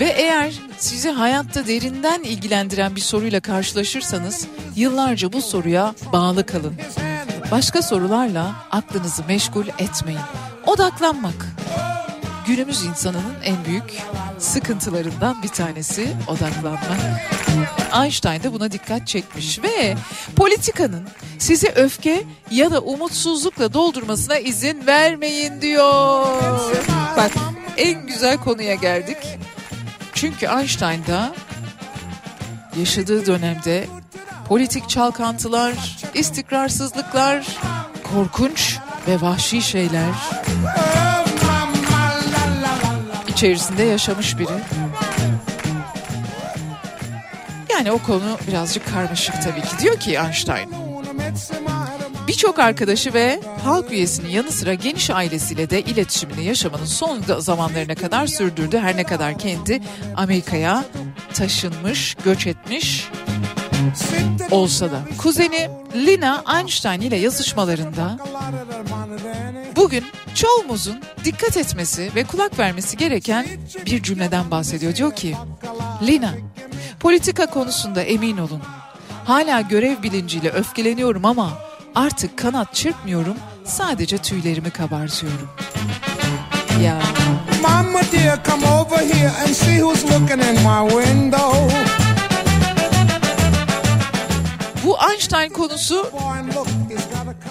[0.00, 6.74] Ve eğer sizi hayatta derinden ilgilendiren bir soruyla karşılaşırsanız yıllarca bu soruya bağlı kalın.
[7.50, 10.20] Başka sorularla aklınızı meşgul etmeyin.
[10.66, 11.46] Odaklanmak.
[12.46, 13.84] Günümüz insanının en büyük
[14.38, 17.20] sıkıntılarından bir tanesi odaklanmak.
[18.02, 19.96] Einstein de buna dikkat çekmiş ve
[20.36, 26.26] politikanın sizi öfke ya da umutsuzlukla doldurmasına izin vermeyin diyor.
[27.16, 27.30] Bak
[27.76, 29.16] en güzel konuya geldik.
[30.14, 31.34] Çünkü Einstein da
[32.78, 33.86] yaşadığı dönemde
[34.48, 37.46] politik çalkantılar, istikrarsızlıklar,
[38.14, 38.78] korkunç
[39.08, 40.12] ve vahşi şeyler
[43.42, 44.48] içerisinde yaşamış biri.
[47.70, 49.78] Yani o konu birazcık karmaşık tabii ki.
[49.82, 50.70] Diyor ki Einstein.
[52.28, 58.26] Birçok arkadaşı ve halk üyesinin yanı sıra geniş ailesiyle de iletişimini yaşamının son zamanlarına kadar
[58.26, 58.78] sürdürdü.
[58.78, 59.80] Her ne kadar kendi
[60.16, 60.84] Amerika'ya
[61.34, 63.08] taşınmış, göç etmiş
[64.50, 65.00] olsa da.
[65.18, 68.18] Kuzeni Lina Einstein ile yazışmalarında
[69.76, 70.04] bugün
[70.34, 73.46] çoğumuzun dikkat etmesi ve kulak vermesi gereken
[73.86, 74.96] bir cümleden bahsediyor.
[74.96, 75.36] Diyor ki
[76.02, 76.30] Lina
[77.00, 78.62] politika konusunda emin olun.
[79.24, 81.50] Hala görev bilinciyle öfkeleniyorum ama
[81.94, 85.48] artık kanat çırpmıyorum sadece tüylerimi kabartıyorum.
[86.82, 87.02] Ya.
[87.62, 91.70] Mama dear, come over here and see who's looking in my window.
[94.84, 96.10] Bu Einstein konusu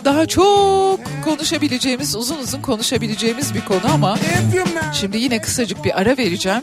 [0.06, 4.18] daha çok konuşabileceğimiz, uzun uzun konuşabileceğimiz bir konu ama
[4.94, 6.62] şimdi yine kısacık bir ara vereceğim.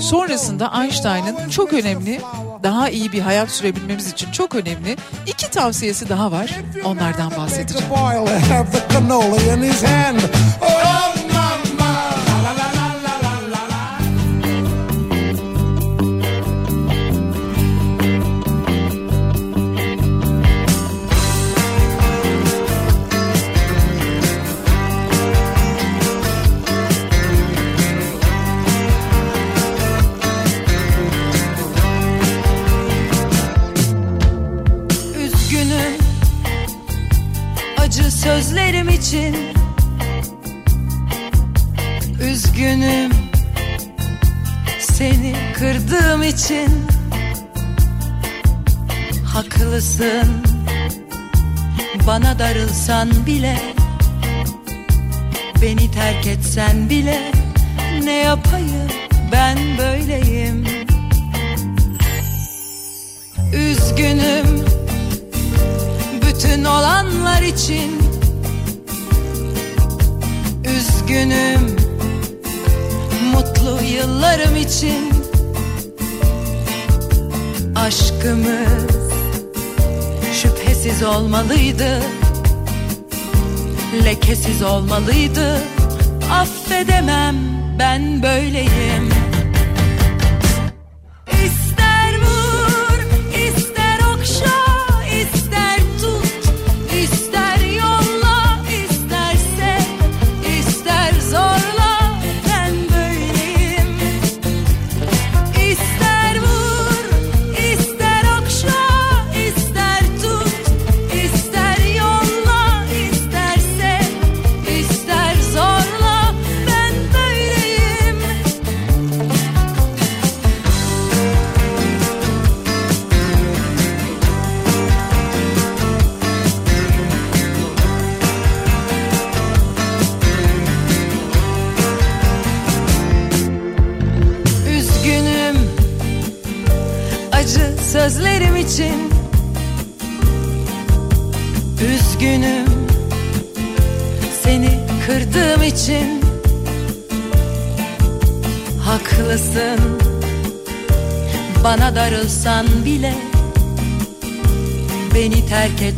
[0.00, 2.20] Sonrasında Einstein'ın çok önemli,
[2.62, 4.96] daha iyi bir hayat sürebilmemiz için çok önemli
[5.26, 6.50] iki tavsiyesi daha var.
[6.84, 7.84] Onlardan bahsedeceğim.
[38.36, 39.36] Sözlerim için
[42.20, 43.12] Üzgünüm.
[44.80, 46.68] Seni kırdığım için
[49.24, 50.42] Haklısın.
[52.06, 53.58] Bana darılsan bile
[55.62, 57.32] Beni terk etsen bile
[58.04, 58.88] ne yapayım?
[59.32, 60.64] Ben böyleyim.
[63.52, 64.64] Üzgünüm.
[66.22, 68.15] Bütün olanlar için
[71.06, 71.76] Üzgünüm
[73.32, 75.12] mutlu yıllarım için.
[77.76, 78.90] Aşkımız
[80.32, 82.02] şüphesiz olmalıydı
[84.04, 85.58] Lekesiz olmalıydı.
[86.30, 87.36] Affedemem
[87.78, 89.15] ben böyleyim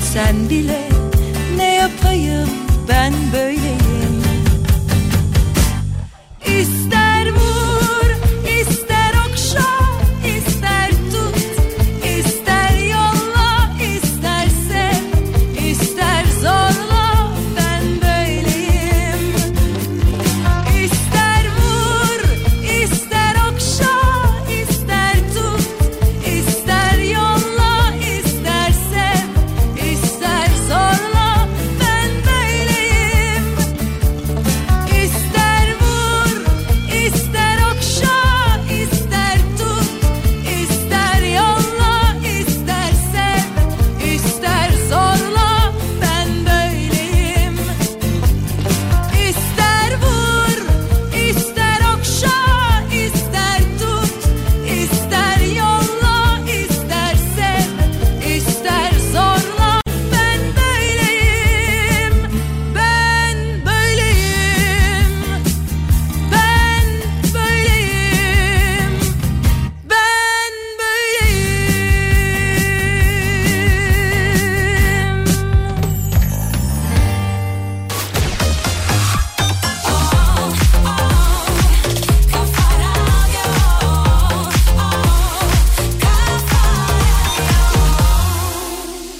[0.08, 0.87] etsen bile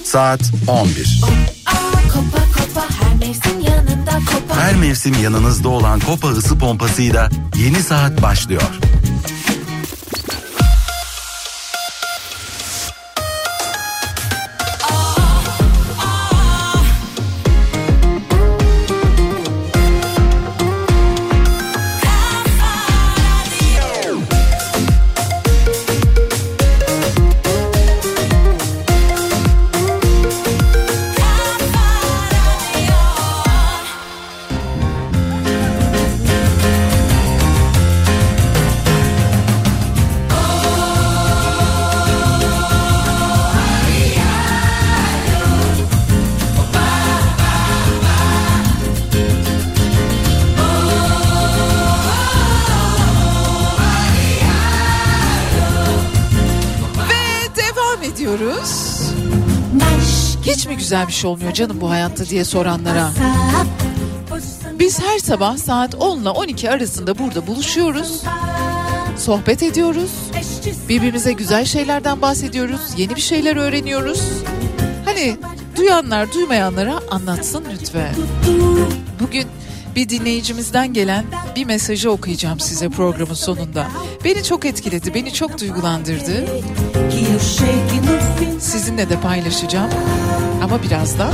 [0.09, 1.20] Saat 11.
[3.20, 4.59] mevsim yanında kopar.
[4.59, 8.62] Her mevsim yanınızda olan Kopa ısı pompasıyla yeni saat başlıyor.
[61.09, 63.11] Bir şey olmuyor canım bu hayatta diye soranlara.
[64.78, 68.22] Biz her sabah saat 10 ile 12 arasında burada buluşuyoruz.
[69.16, 70.11] Sohbet ediyoruz.
[70.88, 72.80] Birbirimize güzel şeylerden bahsediyoruz.
[72.96, 74.22] Yeni bir şeyler öğreniyoruz.
[75.04, 75.36] Hani
[75.76, 78.14] duyanlar duymayanlara anlatsın lütfen.
[79.20, 79.46] Bugün
[79.96, 81.24] bir dinleyicimizden gelen
[81.56, 83.86] bir mesajı okuyacağım size programın sonunda.
[84.25, 86.47] Beni çok etkiledi, beni çok duygulandırdı.
[88.61, 89.91] Sizinle de paylaşacağım
[90.62, 91.33] ama birazdan.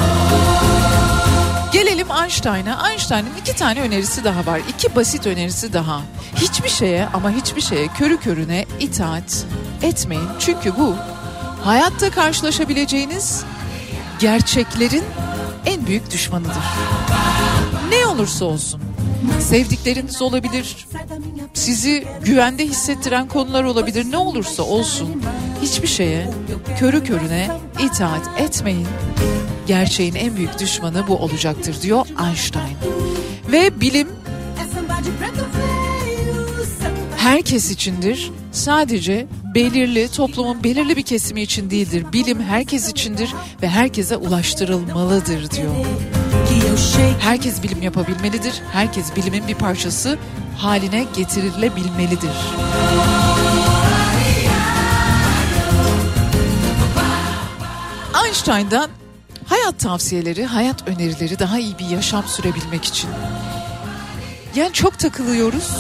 [1.73, 2.91] Gelelim Einstein'a.
[2.91, 4.61] Einstein'ın iki tane önerisi daha var.
[4.69, 6.01] İki basit önerisi daha.
[6.37, 9.47] Hiçbir şeye ama hiçbir şeye körü körüne itaat
[9.83, 10.29] etmeyin.
[10.39, 10.97] Çünkü bu
[11.65, 13.45] hayatta karşılaşabileceğiniz
[14.19, 15.05] gerçeklerin
[15.67, 16.65] en büyük düşmanıdır.
[17.91, 18.81] Ne olursa olsun.
[19.41, 20.87] Sevdikleriniz olabilir.
[21.55, 24.07] Sizi güvende hissettiren konular olabilir.
[24.11, 25.23] Ne olursa olsun
[25.63, 26.31] hiçbir şeye
[26.79, 27.51] körü körüne
[27.85, 28.87] itaat etmeyin.
[29.67, 32.77] Gerçeğin en büyük düşmanı bu olacaktır diyor Einstein.
[33.53, 34.09] Ve bilim
[37.17, 38.31] herkes içindir.
[38.53, 42.07] Sadece belirli toplumun belirli bir kesimi için değildir.
[42.13, 45.75] Bilim herkes içindir ve herkese ulaştırılmalıdır diyor.
[47.21, 48.63] Herkes bilim yapabilmelidir.
[48.73, 50.19] Herkes bilimin bir parçası
[50.59, 52.31] haline getirilebilmelidir.
[58.27, 58.91] Einstein'dan
[59.47, 63.11] hayat tavsiyeleri, hayat önerileri daha iyi bir yaşam sürebilmek için.
[64.55, 65.71] Yani çok takılıyoruz.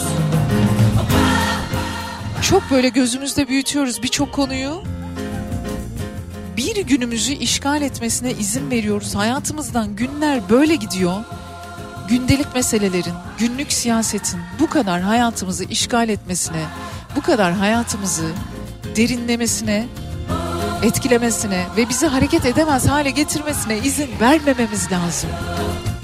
[2.42, 4.82] Çok böyle gözümüzde büyütüyoruz birçok konuyu.
[6.56, 9.14] Bir günümüzü işgal etmesine izin veriyoruz.
[9.14, 11.16] Hayatımızdan günler böyle gidiyor.
[12.08, 16.64] Gündelik meselelerin, günlük siyasetin bu kadar hayatımızı işgal etmesine,
[17.16, 18.26] bu kadar hayatımızı
[18.96, 19.86] derinlemesine,
[20.82, 25.30] etkilemesine ve bizi hareket edemez hale getirmesine izin vermememiz lazım.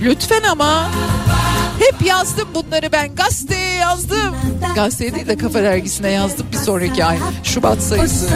[0.01, 0.91] Lütfen ama
[1.81, 3.14] hep yazdım bunları ben.
[3.14, 4.37] Gazeteye yazdım.
[4.74, 7.18] Gazeteye değil de Kafa Dergisi'ne yazdım bir sonraki ay.
[7.45, 8.28] Şubat sayısı.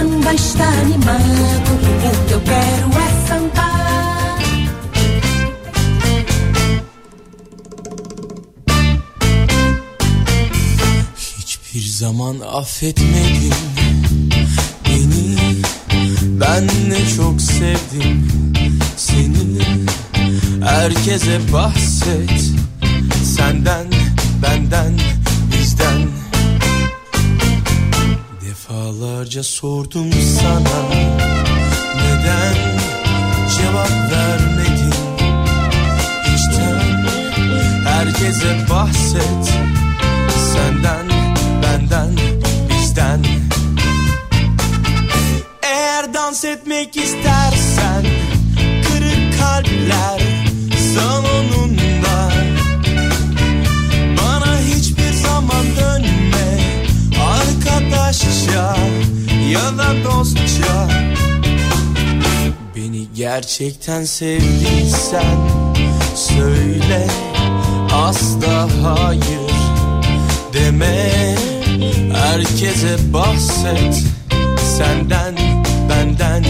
[11.38, 13.54] Hiçbir zaman affetmedin
[14.84, 15.36] beni.
[16.40, 18.28] Ben ne çok sevdim
[18.96, 19.84] seni.
[20.64, 22.53] Herkese bahset
[23.44, 23.90] Senden,
[24.42, 25.00] benden,
[25.52, 26.08] bizden.
[28.40, 30.78] Defalarca sordum sana
[31.96, 32.56] Neden
[33.56, 34.94] cevap vermedin?
[36.34, 37.06] İçten
[37.84, 39.54] herkese bahset
[40.52, 41.08] Senden,
[41.62, 42.10] benden,
[42.70, 43.24] bizden.
[45.62, 48.04] Eğer dans etmek istersen
[48.88, 50.20] Kırık kalpler
[50.94, 51.73] salonunda
[58.14, 58.76] Arkadaşça
[59.50, 59.78] ya.
[59.78, 60.88] Da dostça
[62.76, 65.36] Beni gerçekten sevdiysen
[66.14, 67.06] Söyle
[67.92, 69.52] asla hayır
[70.52, 71.34] deme.
[72.12, 74.04] Herkese bahset
[74.76, 75.34] Senden,
[75.88, 76.44] benden,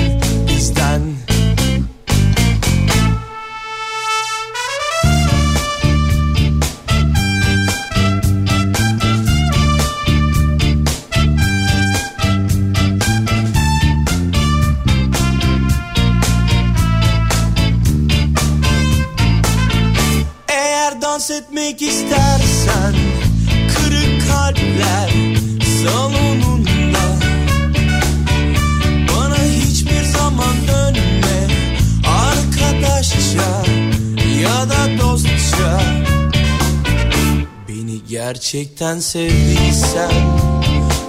[38.25, 40.11] Gerçekten sevdiysen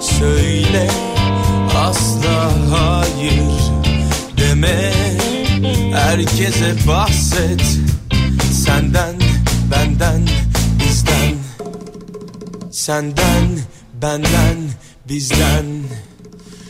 [0.00, 0.90] söyle
[1.76, 3.52] asla hayır
[4.38, 4.92] deme.
[5.94, 7.62] Herkese bahset
[8.64, 9.16] senden
[9.70, 10.28] benden
[10.78, 11.34] bizden.
[12.70, 13.48] Senden
[14.02, 14.56] benden
[15.08, 15.64] bizden.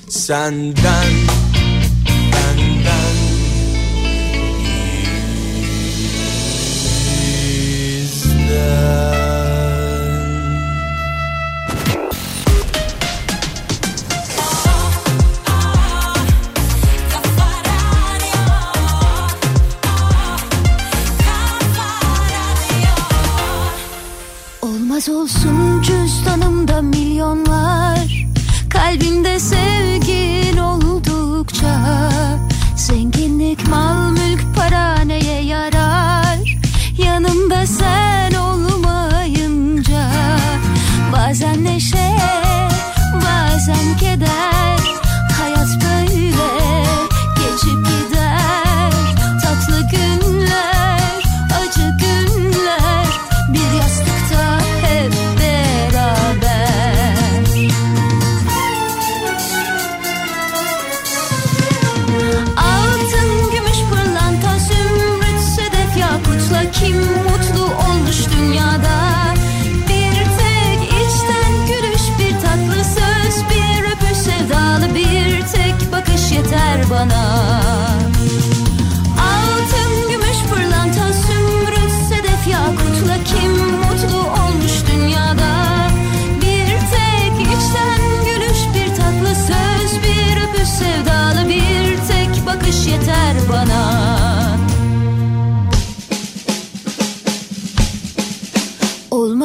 [0.09, 1.36] Senden.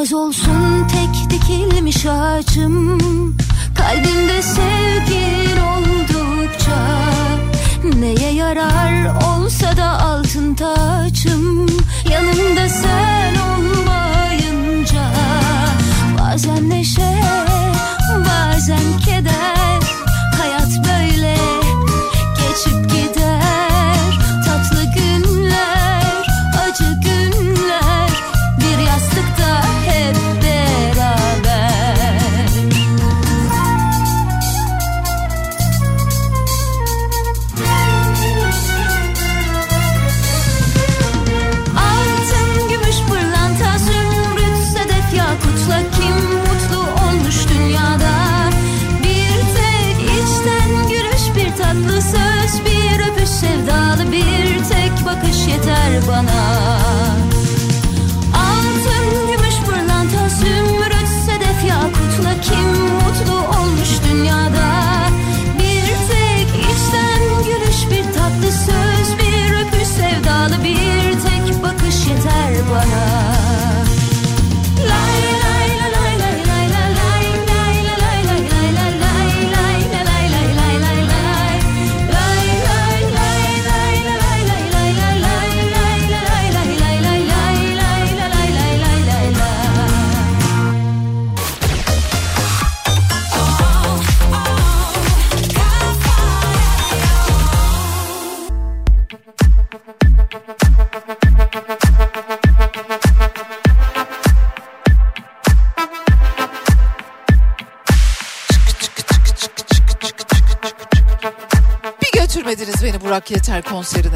[0.01, 2.97] Bitmez olsun tek dikilmiş ağacım.
[3.77, 6.77] Kalbimde sevgin oldukça
[7.99, 11.10] Neye yarar olsa da altın taç.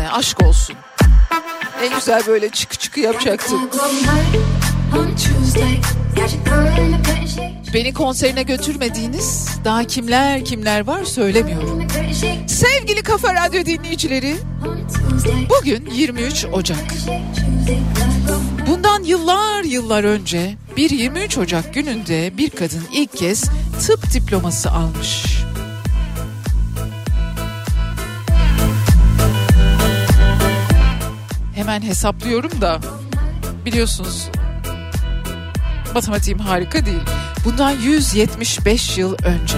[0.05, 0.75] Ee, aşk olsun.
[1.83, 3.69] En güzel böyle çıkı çıkı yapacaktım.
[7.73, 11.87] Beni konserine götürmediğiniz daha kimler kimler var söylemiyorum.
[12.47, 14.35] Sevgili Kafa Radyo dinleyicileri,
[15.49, 16.85] bugün 23 Ocak.
[18.67, 23.43] Bundan yıllar yıllar önce bir 23 Ocak gününde bir kadın ilk kez
[23.87, 25.44] tıp diploması almış.
[31.75, 32.79] hemen hesaplıyorum da
[33.65, 34.29] biliyorsunuz
[35.93, 37.01] matematiğim harika değil.
[37.45, 39.57] Bundan 175 yıl önce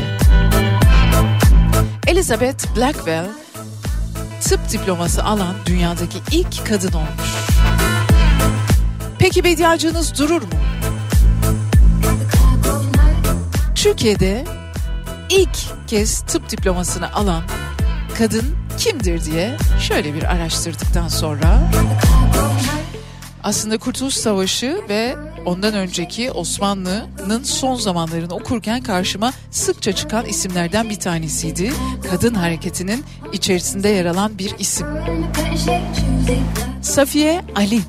[2.08, 3.26] Elizabeth Blackwell
[4.42, 7.32] tıp diploması alan dünyadaki ilk kadın olmuş.
[9.20, 10.50] Peki bediacınız durur mu?
[13.76, 14.46] Türkiye'de
[15.30, 15.58] ilk
[15.88, 17.44] kez tıp diplomasını alan
[18.18, 21.72] kadın kimdir diye şöyle bir araştırdıktan sonra
[23.44, 25.16] aslında Kurtuluş Savaşı ve
[25.46, 31.74] ondan önceki Osmanlı'nın son zamanlarını okurken karşıma sıkça çıkan isimlerden bir tanesiydi.
[32.12, 33.04] Kadın hareketinin
[33.34, 34.88] içerisinde yer alan bir isim.
[36.82, 37.82] Safiye Ali.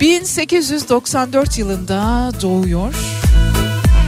[0.00, 2.94] 1894 yılında doğuyor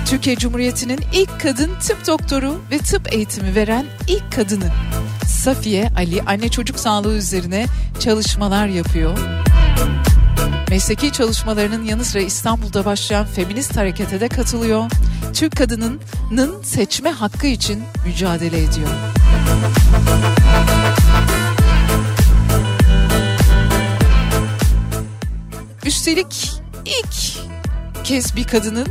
[0.08, 4.70] Türkiye Cumhuriyeti'nin ilk kadın tıp doktoru ve tıp eğitimi veren ilk kadını.
[5.26, 7.66] Safiye Ali anne çocuk sağlığı üzerine
[8.00, 9.18] çalışmalar yapıyor.
[10.70, 14.90] Mesleki çalışmalarının yanı sıra İstanbul'da başlayan feminist harekete de katılıyor.
[15.34, 18.88] Türk kadınının seçme hakkı için mücadele ediyor.
[25.84, 26.52] Üstelik
[26.86, 27.38] ilk
[28.04, 28.86] kez bir kadının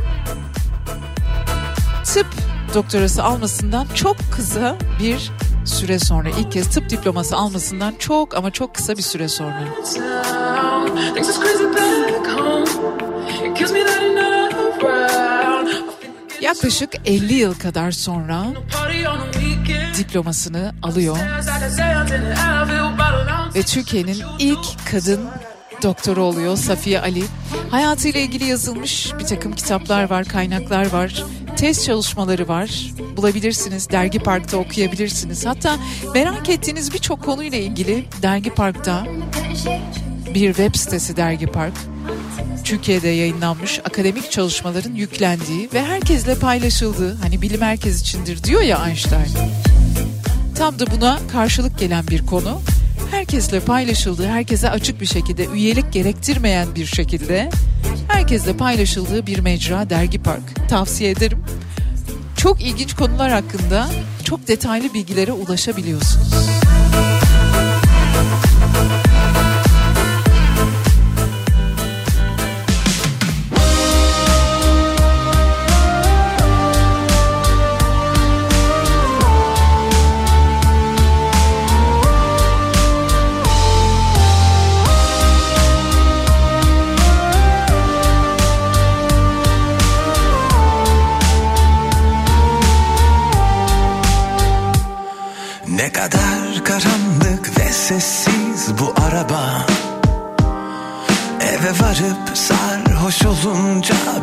[2.14, 2.26] tıp
[2.74, 5.30] doktorası almasından çok kısa bir
[5.64, 9.64] süre sonra ilk kez tıp diploması almasından çok ama çok kısa bir süre sonra.
[16.40, 18.44] Yaklaşık 50 yıl kadar sonra
[19.98, 21.16] diplomasını alıyor.
[23.54, 25.20] Ve Türkiye'nin ilk kadın
[25.82, 27.24] doktoru oluyor Safiye Ali.
[27.70, 31.24] Hayatıyla ilgili yazılmış bir takım kitaplar var, kaynaklar var,
[31.58, 32.70] test çalışmaları var.
[33.16, 35.46] Bulabilirsiniz, Dergi Park'ta okuyabilirsiniz.
[35.46, 35.76] Hatta
[36.14, 39.06] merak ettiğiniz birçok konuyla ilgili Dergi Park'ta
[40.34, 41.74] bir web sitesi Dergi Park.
[42.64, 49.28] Türkiye'de yayınlanmış akademik çalışmaların yüklendiği ve herkesle paylaşıldığı, hani bilim herkes içindir diyor ya Einstein.
[50.56, 52.60] Tam da buna karşılık gelen bir konu
[53.10, 57.50] herkesle paylaşıldığı, herkese açık bir şekilde, üyelik gerektirmeyen bir şekilde
[58.08, 60.68] herkesle paylaşıldığı bir mecra Dergi Park.
[60.68, 61.38] Tavsiye ederim.
[62.36, 63.88] Çok ilginç konular hakkında
[64.24, 66.34] çok detaylı bilgilere ulaşabiliyorsunuz.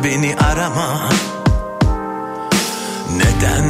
[0.06, 1.08] Beni arama.
[3.18, 3.66] Neden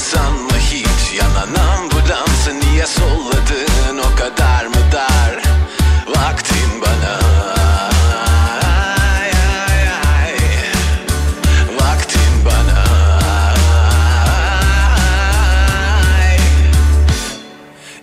[0.00, 1.18] diye sanma hiç?
[1.18, 3.98] Yanan ambulansı niye solladın?
[3.98, 5.42] O kadar mı dar
[6.08, 7.18] Vaktin bana?
[9.18, 9.30] Ay,
[9.68, 9.88] ay,
[10.18, 10.36] ay.
[11.80, 12.84] Vaktin bana.
[16.18, 16.38] Ay.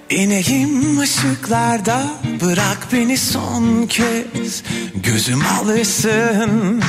[0.10, 2.02] İneyim ışıklarda
[2.42, 4.64] bırak beni son kez.
[4.96, 6.84] Gözüm alışsın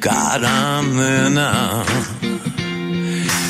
[0.00, 1.84] karanlığına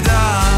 [0.00, 0.49] elveda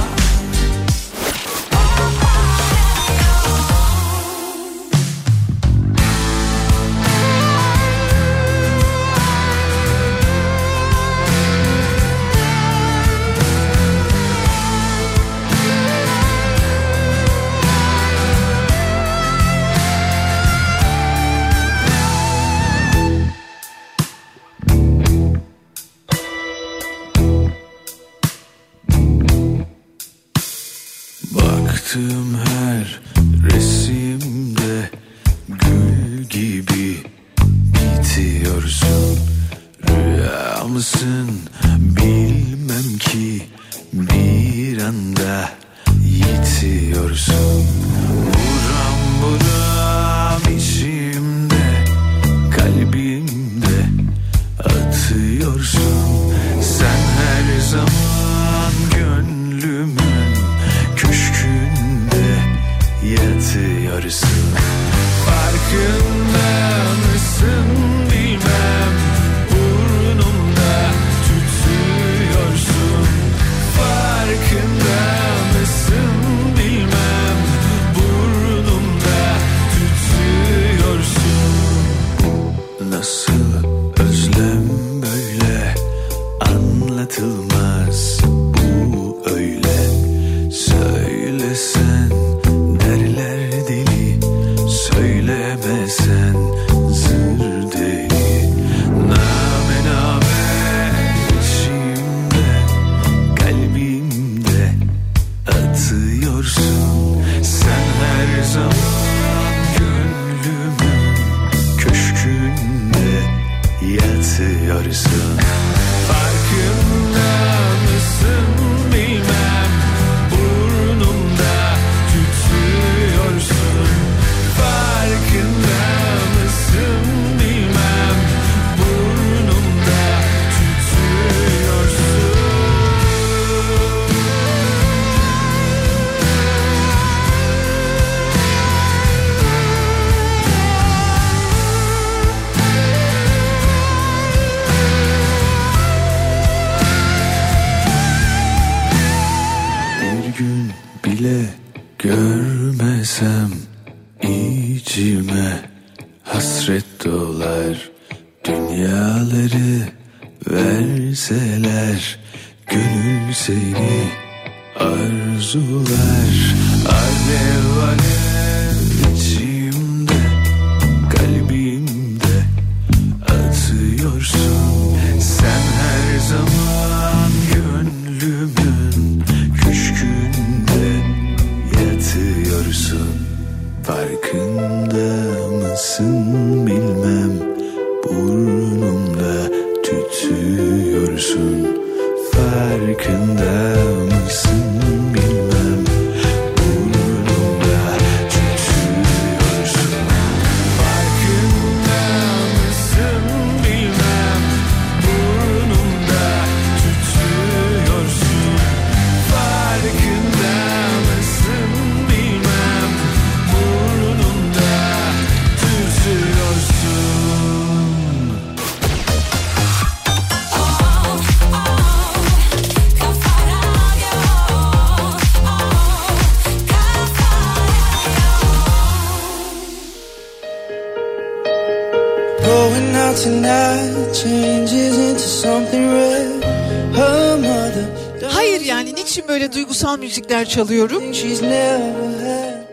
[240.13, 241.03] müzikler çalıyorum?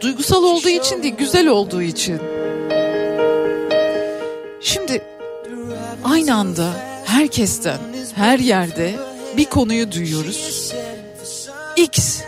[0.02, 2.20] Duygusal olduğu için değil, güzel olduğu için.
[4.62, 5.02] Şimdi
[6.04, 6.70] aynı anda
[7.06, 7.78] herkesten,
[8.16, 8.94] her yerde
[9.38, 10.74] bir konuyu duyuyoruz.
[11.76, 12.22] X,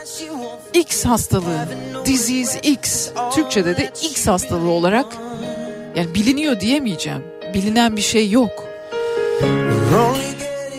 [0.73, 1.67] X hastalığı,
[2.05, 5.05] disease X, Türkçe'de de X hastalığı olarak
[5.95, 7.23] yani biliniyor diyemeyeceğim.
[7.53, 8.71] Bilinen bir şey yok.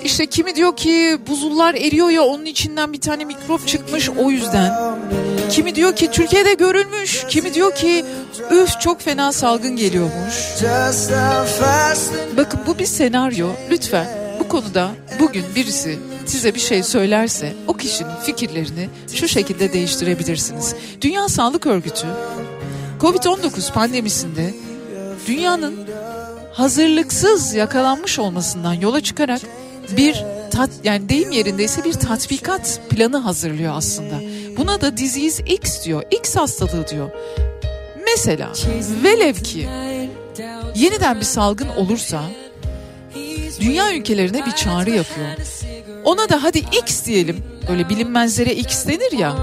[0.05, 3.69] İşte kimi diyor ki buzullar eriyor ya onun içinden bir tane mikrop
[4.03, 4.99] çıkmış o yüzden.
[5.51, 7.25] Kimi diyor ki Türkiye'de görülmüş.
[7.29, 8.05] Kimi diyor ki
[8.51, 10.35] üf çok fena salgın geliyormuş.
[12.37, 13.49] Bakın bu bir senaryo.
[13.71, 14.07] Lütfen
[14.41, 14.91] bu konuda
[15.21, 20.75] bugün birisi size bir şey söylerse o kişinin fikirlerini şu şekilde değiştirebilirsiniz.
[21.01, 22.07] Dünya Sağlık Örgütü
[23.01, 24.55] Covid-19 pandemisinde
[25.27, 25.75] dünyanın
[26.53, 29.41] hazırlıksız yakalanmış olmasından yola çıkarak
[29.97, 34.15] bir tat yani deyim yerindeyse bir tatbikat planı hazırlıyor aslında.
[34.57, 36.03] Buna da disease X diyor.
[36.11, 37.11] X hastalığı diyor.
[38.07, 38.53] Mesela
[39.05, 39.69] velev ki
[40.75, 42.23] yeniden bir salgın olursa
[43.61, 45.27] dünya ülkelerine bir çağrı yapıyor.
[46.05, 47.37] Ona da hadi X diyelim.
[47.69, 49.35] Böyle bilinmezlere X denir ya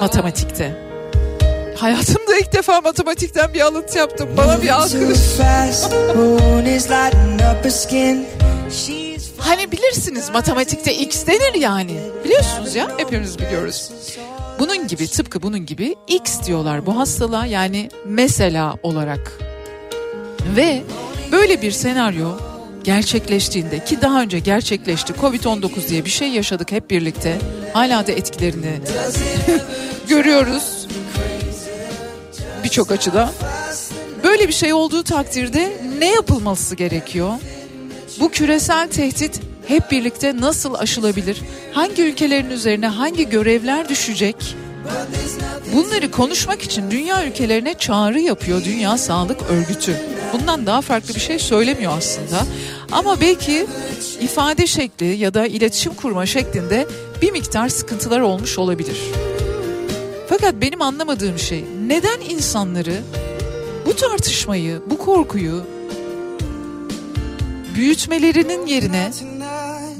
[0.00, 0.90] matematikte.
[1.76, 4.28] Hayatımda ilk defa matematikten bir alıntı yaptım.
[4.36, 4.92] Bana bir alkış.
[9.40, 11.96] Hani bilirsiniz matematikte x denir yani.
[12.24, 13.90] Biliyorsunuz ya hepimiz biliyoruz.
[14.58, 19.38] Bunun gibi tıpkı bunun gibi x diyorlar bu hastalığa yani mesela olarak.
[20.56, 20.82] Ve
[21.32, 22.28] böyle bir senaryo
[22.84, 27.38] gerçekleştiğinde ki daha önce gerçekleşti Covid-19 diye bir şey yaşadık hep birlikte.
[27.72, 28.80] Hala da etkilerini
[30.08, 30.86] görüyoruz
[32.64, 33.30] birçok açıdan.
[34.24, 37.32] Böyle bir şey olduğu takdirde ne yapılması gerekiyor?
[38.20, 41.40] Bu küresel tehdit hep birlikte nasıl aşılabilir?
[41.72, 44.56] Hangi ülkelerin üzerine hangi görevler düşecek?
[45.74, 49.96] Bunları konuşmak için dünya ülkelerine çağrı yapıyor Dünya Sağlık Örgütü.
[50.32, 52.46] Bundan daha farklı bir şey söylemiyor aslında.
[52.92, 53.66] Ama belki
[54.20, 56.86] ifade şekli ya da iletişim kurma şeklinde
[57.22, 58.98] bir miktar sıkıntılar olmuş olabilir.
[60.28, 62.96] Fakat benim anlamadığım şey neden insanları
[63.86, 65.64] bu tartışmayı, bu korkuyu
[67.80, 69.10] büyütmelerinin yerine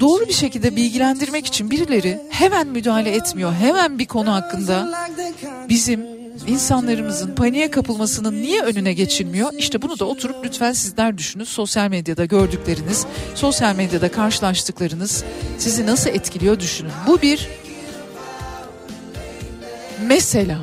[0.01, 3.52] doğru bir şekilde bilgilendirmek için birileri hemen müdahale etmiyor.
[3.52, 5.09] Hemen bir konu hakkında
[5.69, 6.07] bizim
[6.47, 9.52] insanlarımızın paniğe kapılmasının niye önüne geçilmiyor?
[9.59, 11.44] İşte bunu da oturup lütfen sizler düşünün.
[11.44, 15.24] Sosyal medyada gördükleriniz, sosyal medyada karşılaştıklarınız
[15.59, 16.93] sizi nasıl etkiliyor düşünün.
[17.07, 17.48] Bu bir
[20.07, 20.59] mesela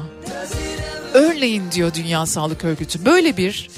[1.13, 3.69] örneğin diyor Dünya Sağlık Örgütü böyle bir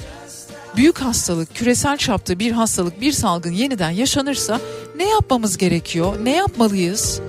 [0.76, 4.60] büyük hastalık, küresel çapta bir hastalık, bir salgın yeniden yaşanırsa
[4.96, 6.16] ne yapmamız gerekiyor?
[6.22, 7.20] Ne yapmalıyız?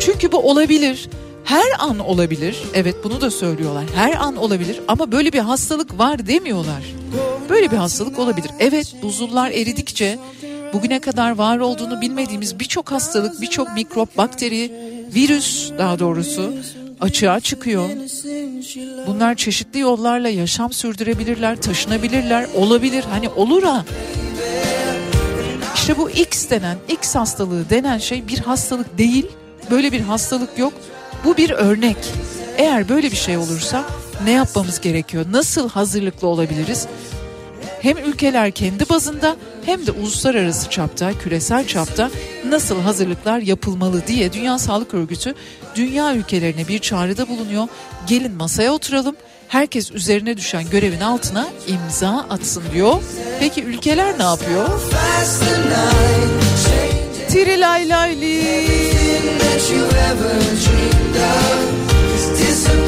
[0.00, 1.08] Çünkü bu olabilir.
[1.44, 2.56] Her an olabilir.
[2.74, 3.84] Evet bunu da söylüyorlar.
[3.94, 6.82] Her an olabilir ama böyle bir hastalık var demiyorlar.
[7.48, 8.50] Böyle bir hastalık olabilir.
[8.58, 10.18] Evet buzullar eridikçe
[10.72, 14.72] bugüne kadar var olduğunu bilmediğimiz birçok hastalık, birçok mikrop, bakteri,
[15.14, 16.52] virüs daha doğrusu
[17.00, 17.88] açığa çıkıyor.
[19.06, 23.04] Bunlar çeşitli yollarla yaşam sürdürebilirler, taşınabilirler, olabilir.
[23.10, 23.84] Hani olur ha.
[25.74, 29.26] İşte bu X denen, X hastalığı denen şey bir hastalık değil.
[29.70, 30.72] Böyle bir hastalık yok.
[31.24, 31.96] Bu bir örnek.
[32.56, 33.84] Eğer böyle bir şey olursa
[34.24, 35.24] ne yapmamız gerekiyor?
[35.30, 36.86] Nasıl hazırlıklı olabiliriz?
[37.82, 39.36] Hem ülkeler kendi bazında
[39.66, 42.10] hem de uluslararası çapta, küresel çapta
[42.48, 45.34] nasıl hazırlıklar yapılmalı diye Dünya Sağlık Örgütü
[45.74, 47.68] dünya ülkelerine bir çağrıda bulunuyor.
[48.06, 49.16] Gelin masaya oturalım.
[49.48, 53.02] Herkes üzerine düşen görevin altına imza atsın diyor.
[53.40, 54.68] Peki ülkeler ne yapıyor?
[57.28, 58.68] Tirilay layli.
[62.58, 62.87] Kulağın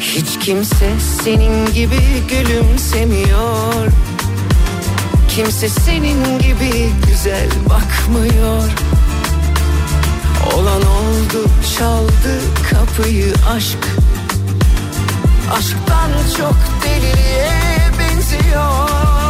[0.00, 0.90] Hiç kimse
[1.24, 3.86] senin gibi gülümsemiyor.
[5.28, 8.62] Kimse senin gibi güzel bakmıyor.
[10.54, 11.48] Olan oldu
[11.78, 12.40] çaldı
[12.70, 13.78] kapıyı aşk.
[15.52, 17.50] Aşktan çok deliliğe
[17.98, 19.29] benziyor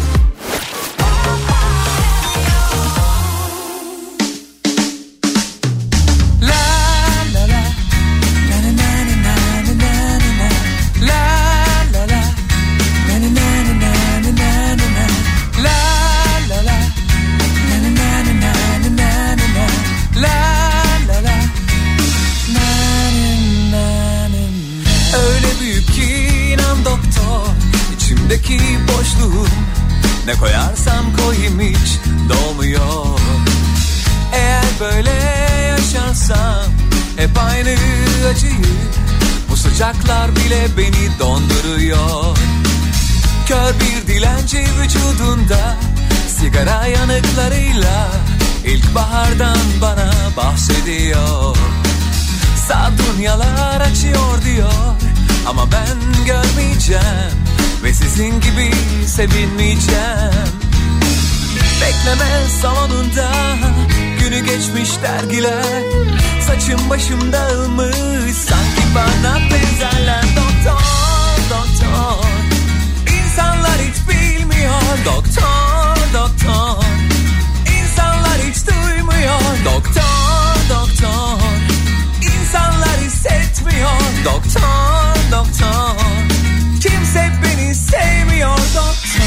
[39.81, 42.37] sıcaklar bile beni donduruyor.
[43.47, 45.77] Kör bir dilenci vücudunda
[46.27, 48.07] Sigara yanıklarıyla
[48.65, 51.57] İlkbahardan bana bahsediyor.
[52.67, 54.71] Sardunyalar açıyor diyor
[55.47, 57.31] Ama ben görmeyeceğim
[57.83, 58.71] Ve sizin gibi
[59.07, 60.51] sevinmeyeceğim.
[61.81, 63.31] Bekleme salonunda
[64.19, 65.83] Günü geçmiş dergiler
[66.47, 68.35] Saçım başım dağılmış
[68.95, 70.23] bana benzerler.
[70.35, 70.81] Doktor,
[71.49, 72.25] doktor.
[73.13, 74.81] İnsanlar hiç bilmiyor.
[75.05, 76.83] Doktor, doktor.
[77.81, 79.41] İnsanlar hiç duymuyor.
[79.65, 81.39] Doktor, doktor.
[82.21, 84.01] İnsanlar hissetmiyor.
[84.25, 85.95] Doktor, doktor.
[86.81, 88.57] Kimse beni sevmiyor.
[88.57, 89.21] Doktor.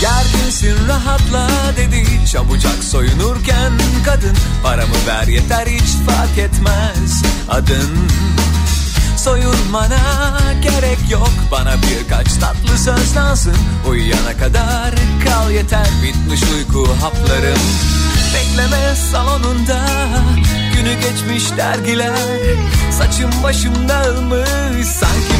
[0.00, 1.96] Gerginsin rahatla dedi
[2.32, 3.72] Çabucak soyunurken
[4.04, 8.08] kadın Paramı ver yeter hiç fark etmez adın.
[9.16, 9.98] Soyunmana
[10.62, 13.56] gerek yok Bana birkaç tatlı söz lazım.
[13.88, 14.94] Uyuyana kadar
[15.24, 17.60] kal yeter Bitmiş uyku haplarım.
[18.34, 19.80] Bekleme salonunda
[20.76, 22.18] Günü geçmiş dergiler.
[22.98, 25.31] Saçım başım dağılmış Sanki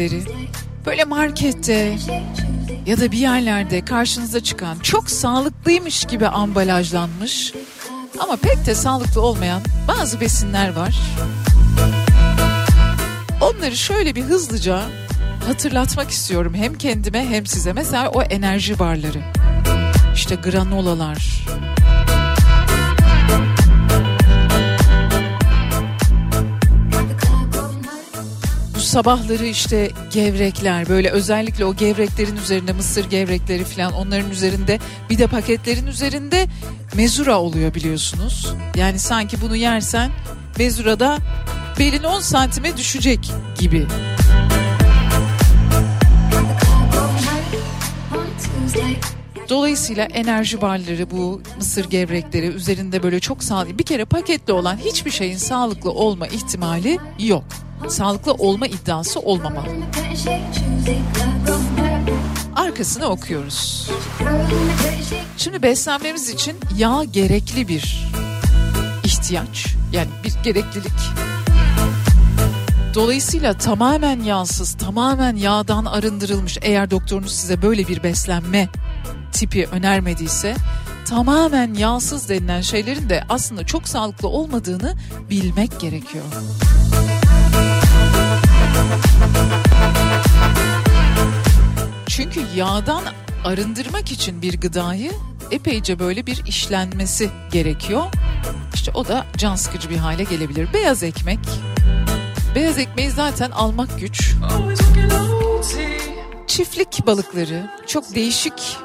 [0.00, 0.46] Dinleyicileri,
[0.86, 1.96] böyle markette
[2.86, 7.52] ya da bir yerlerde karşınıza çıkan çok sağlıklıymış gibi ambalajlanmış
[8.18, 11.00] ama pek de sağlıklı olmayan bazı besinler var.
[13.40, 14.82] Onları şöyle bir hızlıca
[15.46, 17.72] hatırlatmak istiyorum hem kendime hem size.
[17.72, 19.18] Mesela o enerji barları.
[20.14, 21.39] İşte granolalar.
[28.90, 34.78] Sabahları işte gevrekler böyle özellikle o gevreklerin üzerinde mısır gevrekleri falan onların üzerinde
[35.10, 36.46] bir de paketlerin üzerinde
[36.94, 38.54] mezura oluyor biliyorsunuz.
[38.76, 40.10] Yani sanki bunu yersen
[40.58, 41.18] mezurada
[41.78, 43.86] belin 10 santime düşecek gibi.
[49.50, 55.10] Dolayısıyla enerji barları bu mısır gevrekleri üzerinde böyle çok sağlıklı bir kere paketli olan hiçbir
[55.10, 57.44] şeyin sağlıklı olma ihtimali yok.
[57.88, 59.66] Sağlıklı olma iddiası olmamalı.
[62.56, 63.90] Arkasını okuyoruz.
[65.36, 68.10] Şimdi beslenmemiz için yağ gerekli bir
[69.04, 69.66] ihtiyaç.
[69.92, 70.92] Yani bir gereklilik.
[72.94, 78.68] Dolayısıyla tamamen yağsız, tamamen yağdan arındırılmış eğer doktorunuz size böyle bir beslenme
[79.32, 80.56] tipi önermediyse
[81.08, 84.94] tamamen yağsız denilen şeylerin de aslında çok sağlıklı olmadığını
[85.30, 86.24] bilmek gerekiyor.
[92.06, 93.02] Çünkü yağdan
[93.44, 95.12] arındırmak için bir gıdayı
[95.50, 98.02] epeyce böyle bir işlenmesi gerekiyor.
[98.74, 100.72] İşte o da can sıkıcı bir hale gelebilir.
[100.72, 101.38] Beyaz ekmek.
[102.54, 104.34] Beyaz ekmeği zaten almak güç.
[106.46, 108.76] Çiftlik balıkları çok değişik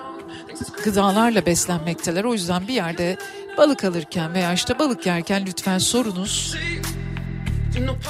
[0.83, 2.23] gıdalarla beslenmekteler.
[2.23, 3.17] O yüzden bir yerde
[3.57, 6.55] balık alırken veya işte balık yerken lütfen sorunuz.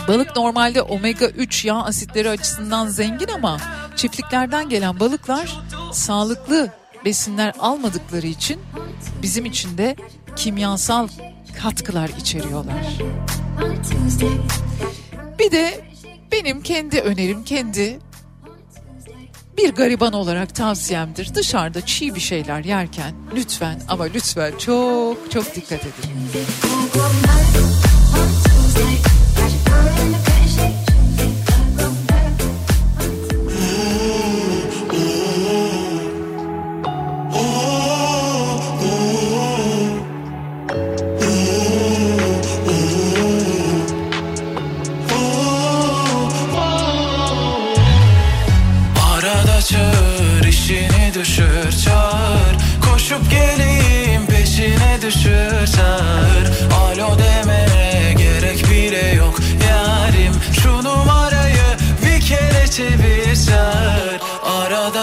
[0.08, 3.58] Balık normalde omega 3 yağ asitleri açısından zengin ama
[3.96, 5.60] çiftliklerden gelen balıklar
[5.94, 6.72] sağlıklı
[7.06, 8.62] besinler almadıkları için
[9.22, 9.96] bizim için de
[10.36, 11.08] kimyasal
[11.62, 12.86] katkılar içeriyorlar.
[15.40, 15.86] Bir de
[16.32, 18.00] benim kendi önerim, kendi
[19.57, 21.36] bir gariban olarak tavsiyemdir.
[21.36, 26.10] Dışarıda çiğ bir şeyler yerken lütfen ama lütfen çok çok dikkat edin.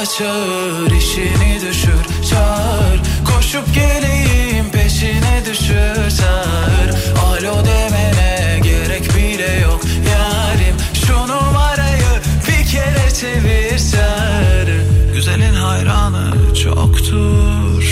[0.06, 3.00] Çağır işini düşür çağır.
[3.24, 6.90] Koşup geleyim peşine düşür çağır.
[7.24, 9.80] Alo demene gerek bile yok
[10.10, 10.76] yarim.
[11.06, 14.68] Şu numarayı bir kere çevir çağır.
[15.14, 17.84] Güzelin hayranı çoktur.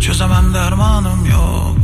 [0.00, 1.77] Çözemem dermanım yoktur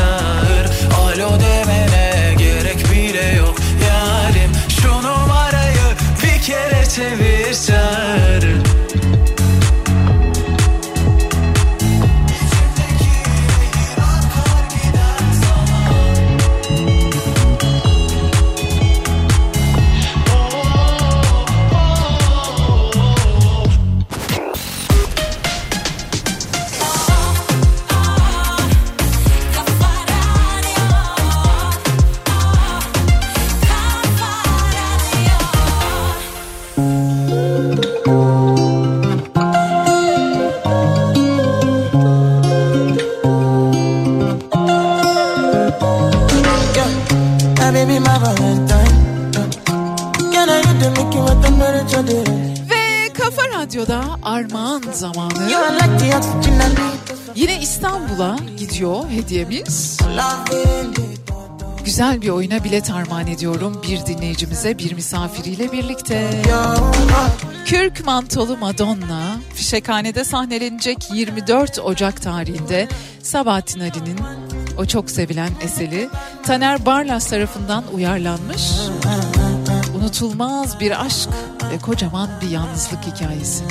[0.00, 0.29] time
[58.70, 59.98] bitiyor hediyemiz.
[61.84, 66.42] Güzel bir oyuna bilet armağan ediyorum bir dinleyicimize bir misafiriyle birlikte.
[67.66, 72.88] Kürk mantolu Madonna Fişekhane'de sahnelenecek 24 Ocak tarihinde
[73.22, 74.18] Sabahattin Ali'nin
[74.78, 76.08] o çok sevilen eseri
[76.42, 78.62] Taner Barlas tarafından uyarlanmış
[80.10, 81.28] unutulmaz bir aşk
[81.72, 83.64] ve kocaman bir yalnızlık hikayesi.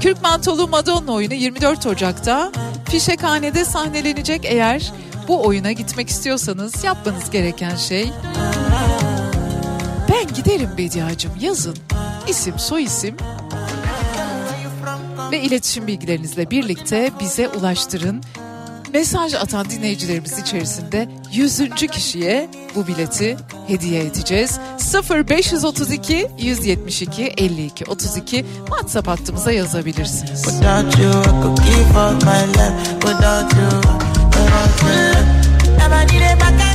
[0.00, 2.52] Kürk Mantolu Madonna oyunu 24 Ocak'ta
[2.90, 4.44] Fişekhane'de sahnelenecek.
[4.44, 4.92] Eğer
[5.28, 8.10] bu oyuna gitmek istiyorsanız yapmanız gereken şey
[10.12, 11.76] ben giderim Bediacım yazın.
[12.28, 13.16] İsim soyisim
[15.32, 18.22] ve iletişim bilgilerinizle birlikte bize ulaştırın
[18.92, 21.58] mesaj atan dinleyicilerimiz içerisinde 100.
[21.92, 23.36] kişiye bu bileti
[23.66, 24.58] hediye edeceğiz.
[25.10, 30.42] 0532 172 52 32 WhatsApp hattımıza yazabilirsiniz.
[30.42, 31.12] Without you,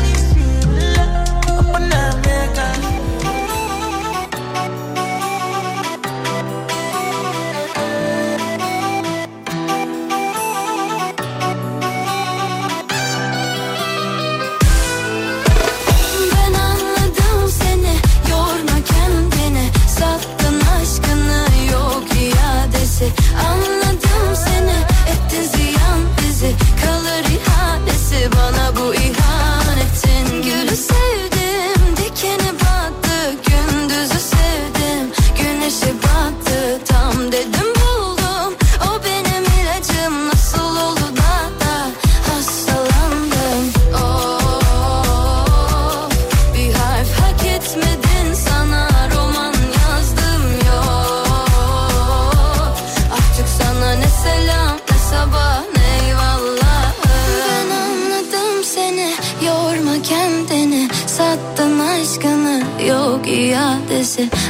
[0.09, 0.12] I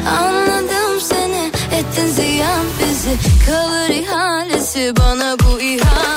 [0.08, 1.52] Anladım seni.
[1.72, 3.18] Ettin ziyan bizi.
[3.46, 6.13] Kalır ihalesi bana bu ihale.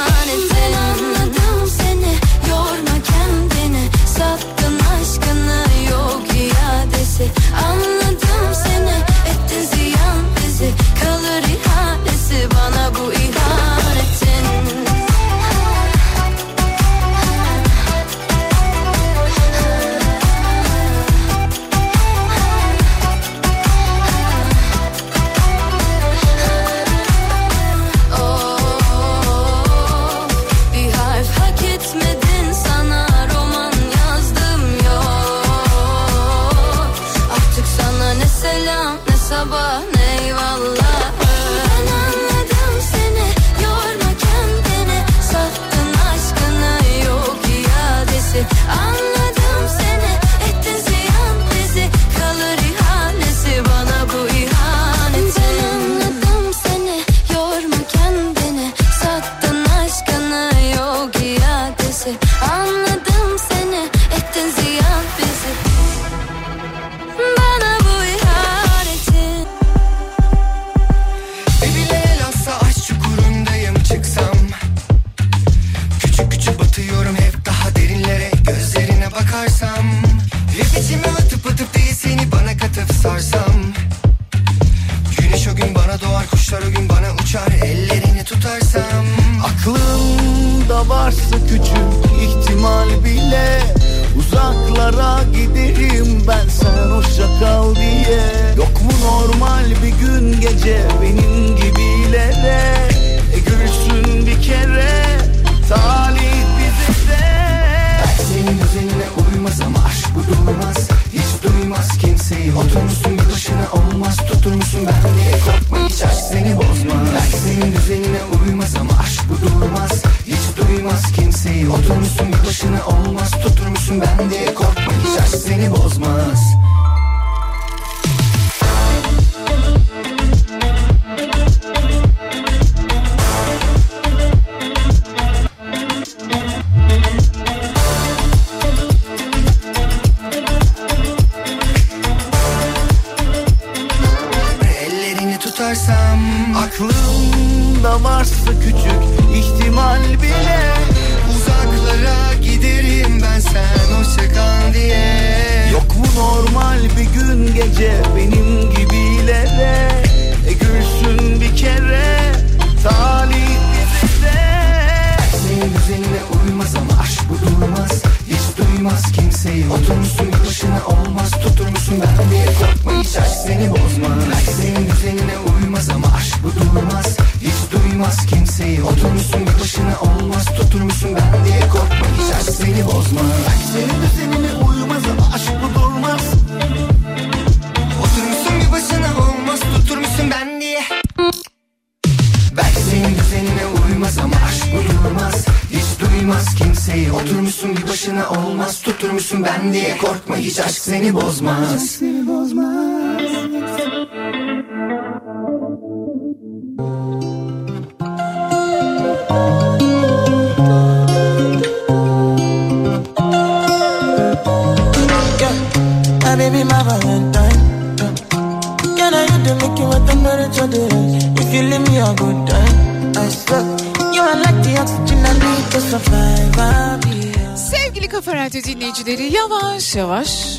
[227.57, 230.59] Sevgili Kafa Radyo dinleyicileri yavaş yavaş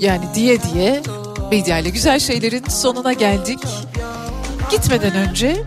[0.00, 1.02] yani diye diye
[1.50, 3.58] medyayla güzel şeylerin sonuna geldik.
[4.70, 5.62] Gitmeden önce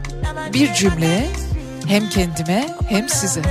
[0.53, 1.27] bir cümle
[1.88, 3.41] hem kendime hem size.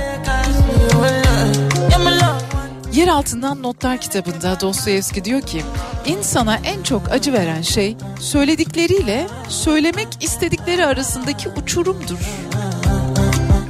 [2.93, 5.61] Yer altından notlar kitabında Dostoyevski diyor ki
[6.05, 12.19] insana en çok acı veren şey söyledikleriyle söylemek istedikleri arasındaki uçurumdur.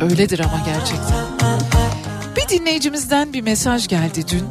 [0.02, 1.26] Öyledir ama gerçekten.
[2.36, 4.44] Bir dinleyicimizden bir mesaj geldi dün.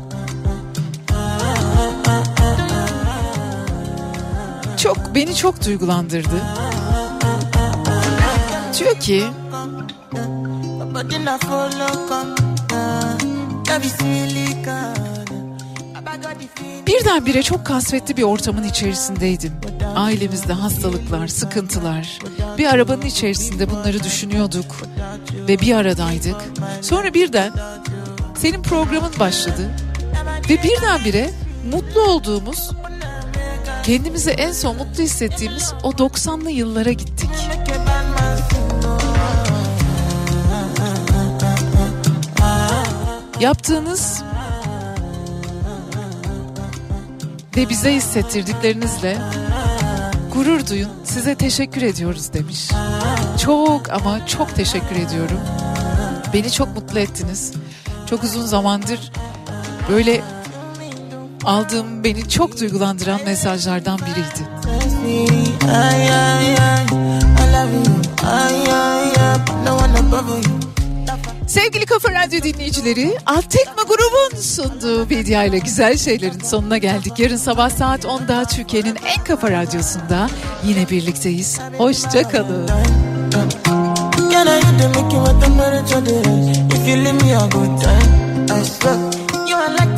[4.76, 6.42] Çok beni çok duygulandırdı.
[8.78, 9.24] Diyor ki
[16.86, 19.52] Birdenbire çok kasvetli bir ortamın içerisindeydim.
[19.96, 22.18] Ailemizde hastalıklar, sıkıntılar.
[22.58, 24.76] Bir arabanın içerisinde bunları düşünüyorduk
[25.48, 26.36] ve bir aradaydık.
[26.80, 27.52] Sonra birden
[28.36, 29.70] senin programın başladı
[30.50, 31.30] ve birdenbire
[31.70, 32.70] mutlu olduğumuz,
[33.84, 37.30] kendimizi en son mutlu hissettiğimiz o 90'lı yıllara gittik.
[43.40, 44.22] Yaptığınız
[47.56, 49.18] ve bize hissettirdiklerinizle
[50.34, 50.90] gurur duyun.
[51.04, 52.70] Size teşekkür ediyoruz demiş.
[53.42, 55.40] Çok ama çok teşekkür ediyorum.
[56.34, 57.52] Beni çok mutlu ettiniz.
[58.10, 59.12] Çok uzun zamandır
[59.90, 60.20] böyle
[61.44, 64.48] aldığım beni çok duygulandıran mesajlardan biriydi.
[65.66, 66.64] Ay, ay, ay,
[71.54, 77.18] Sevgili Kafa Radyo dinleyicileri, Altekma grubun sunduğu Bedia ile güzel şeylerin sonuna geldik.
[77.18, 80.28] Yarın sabah saat 10'da Türkiye'nin en kafa radyosunda
[80.64, 81.60] yine birlikteyiz.
[81.78, 82.68] Hoşçakalın.
[89.50, 89.93] Can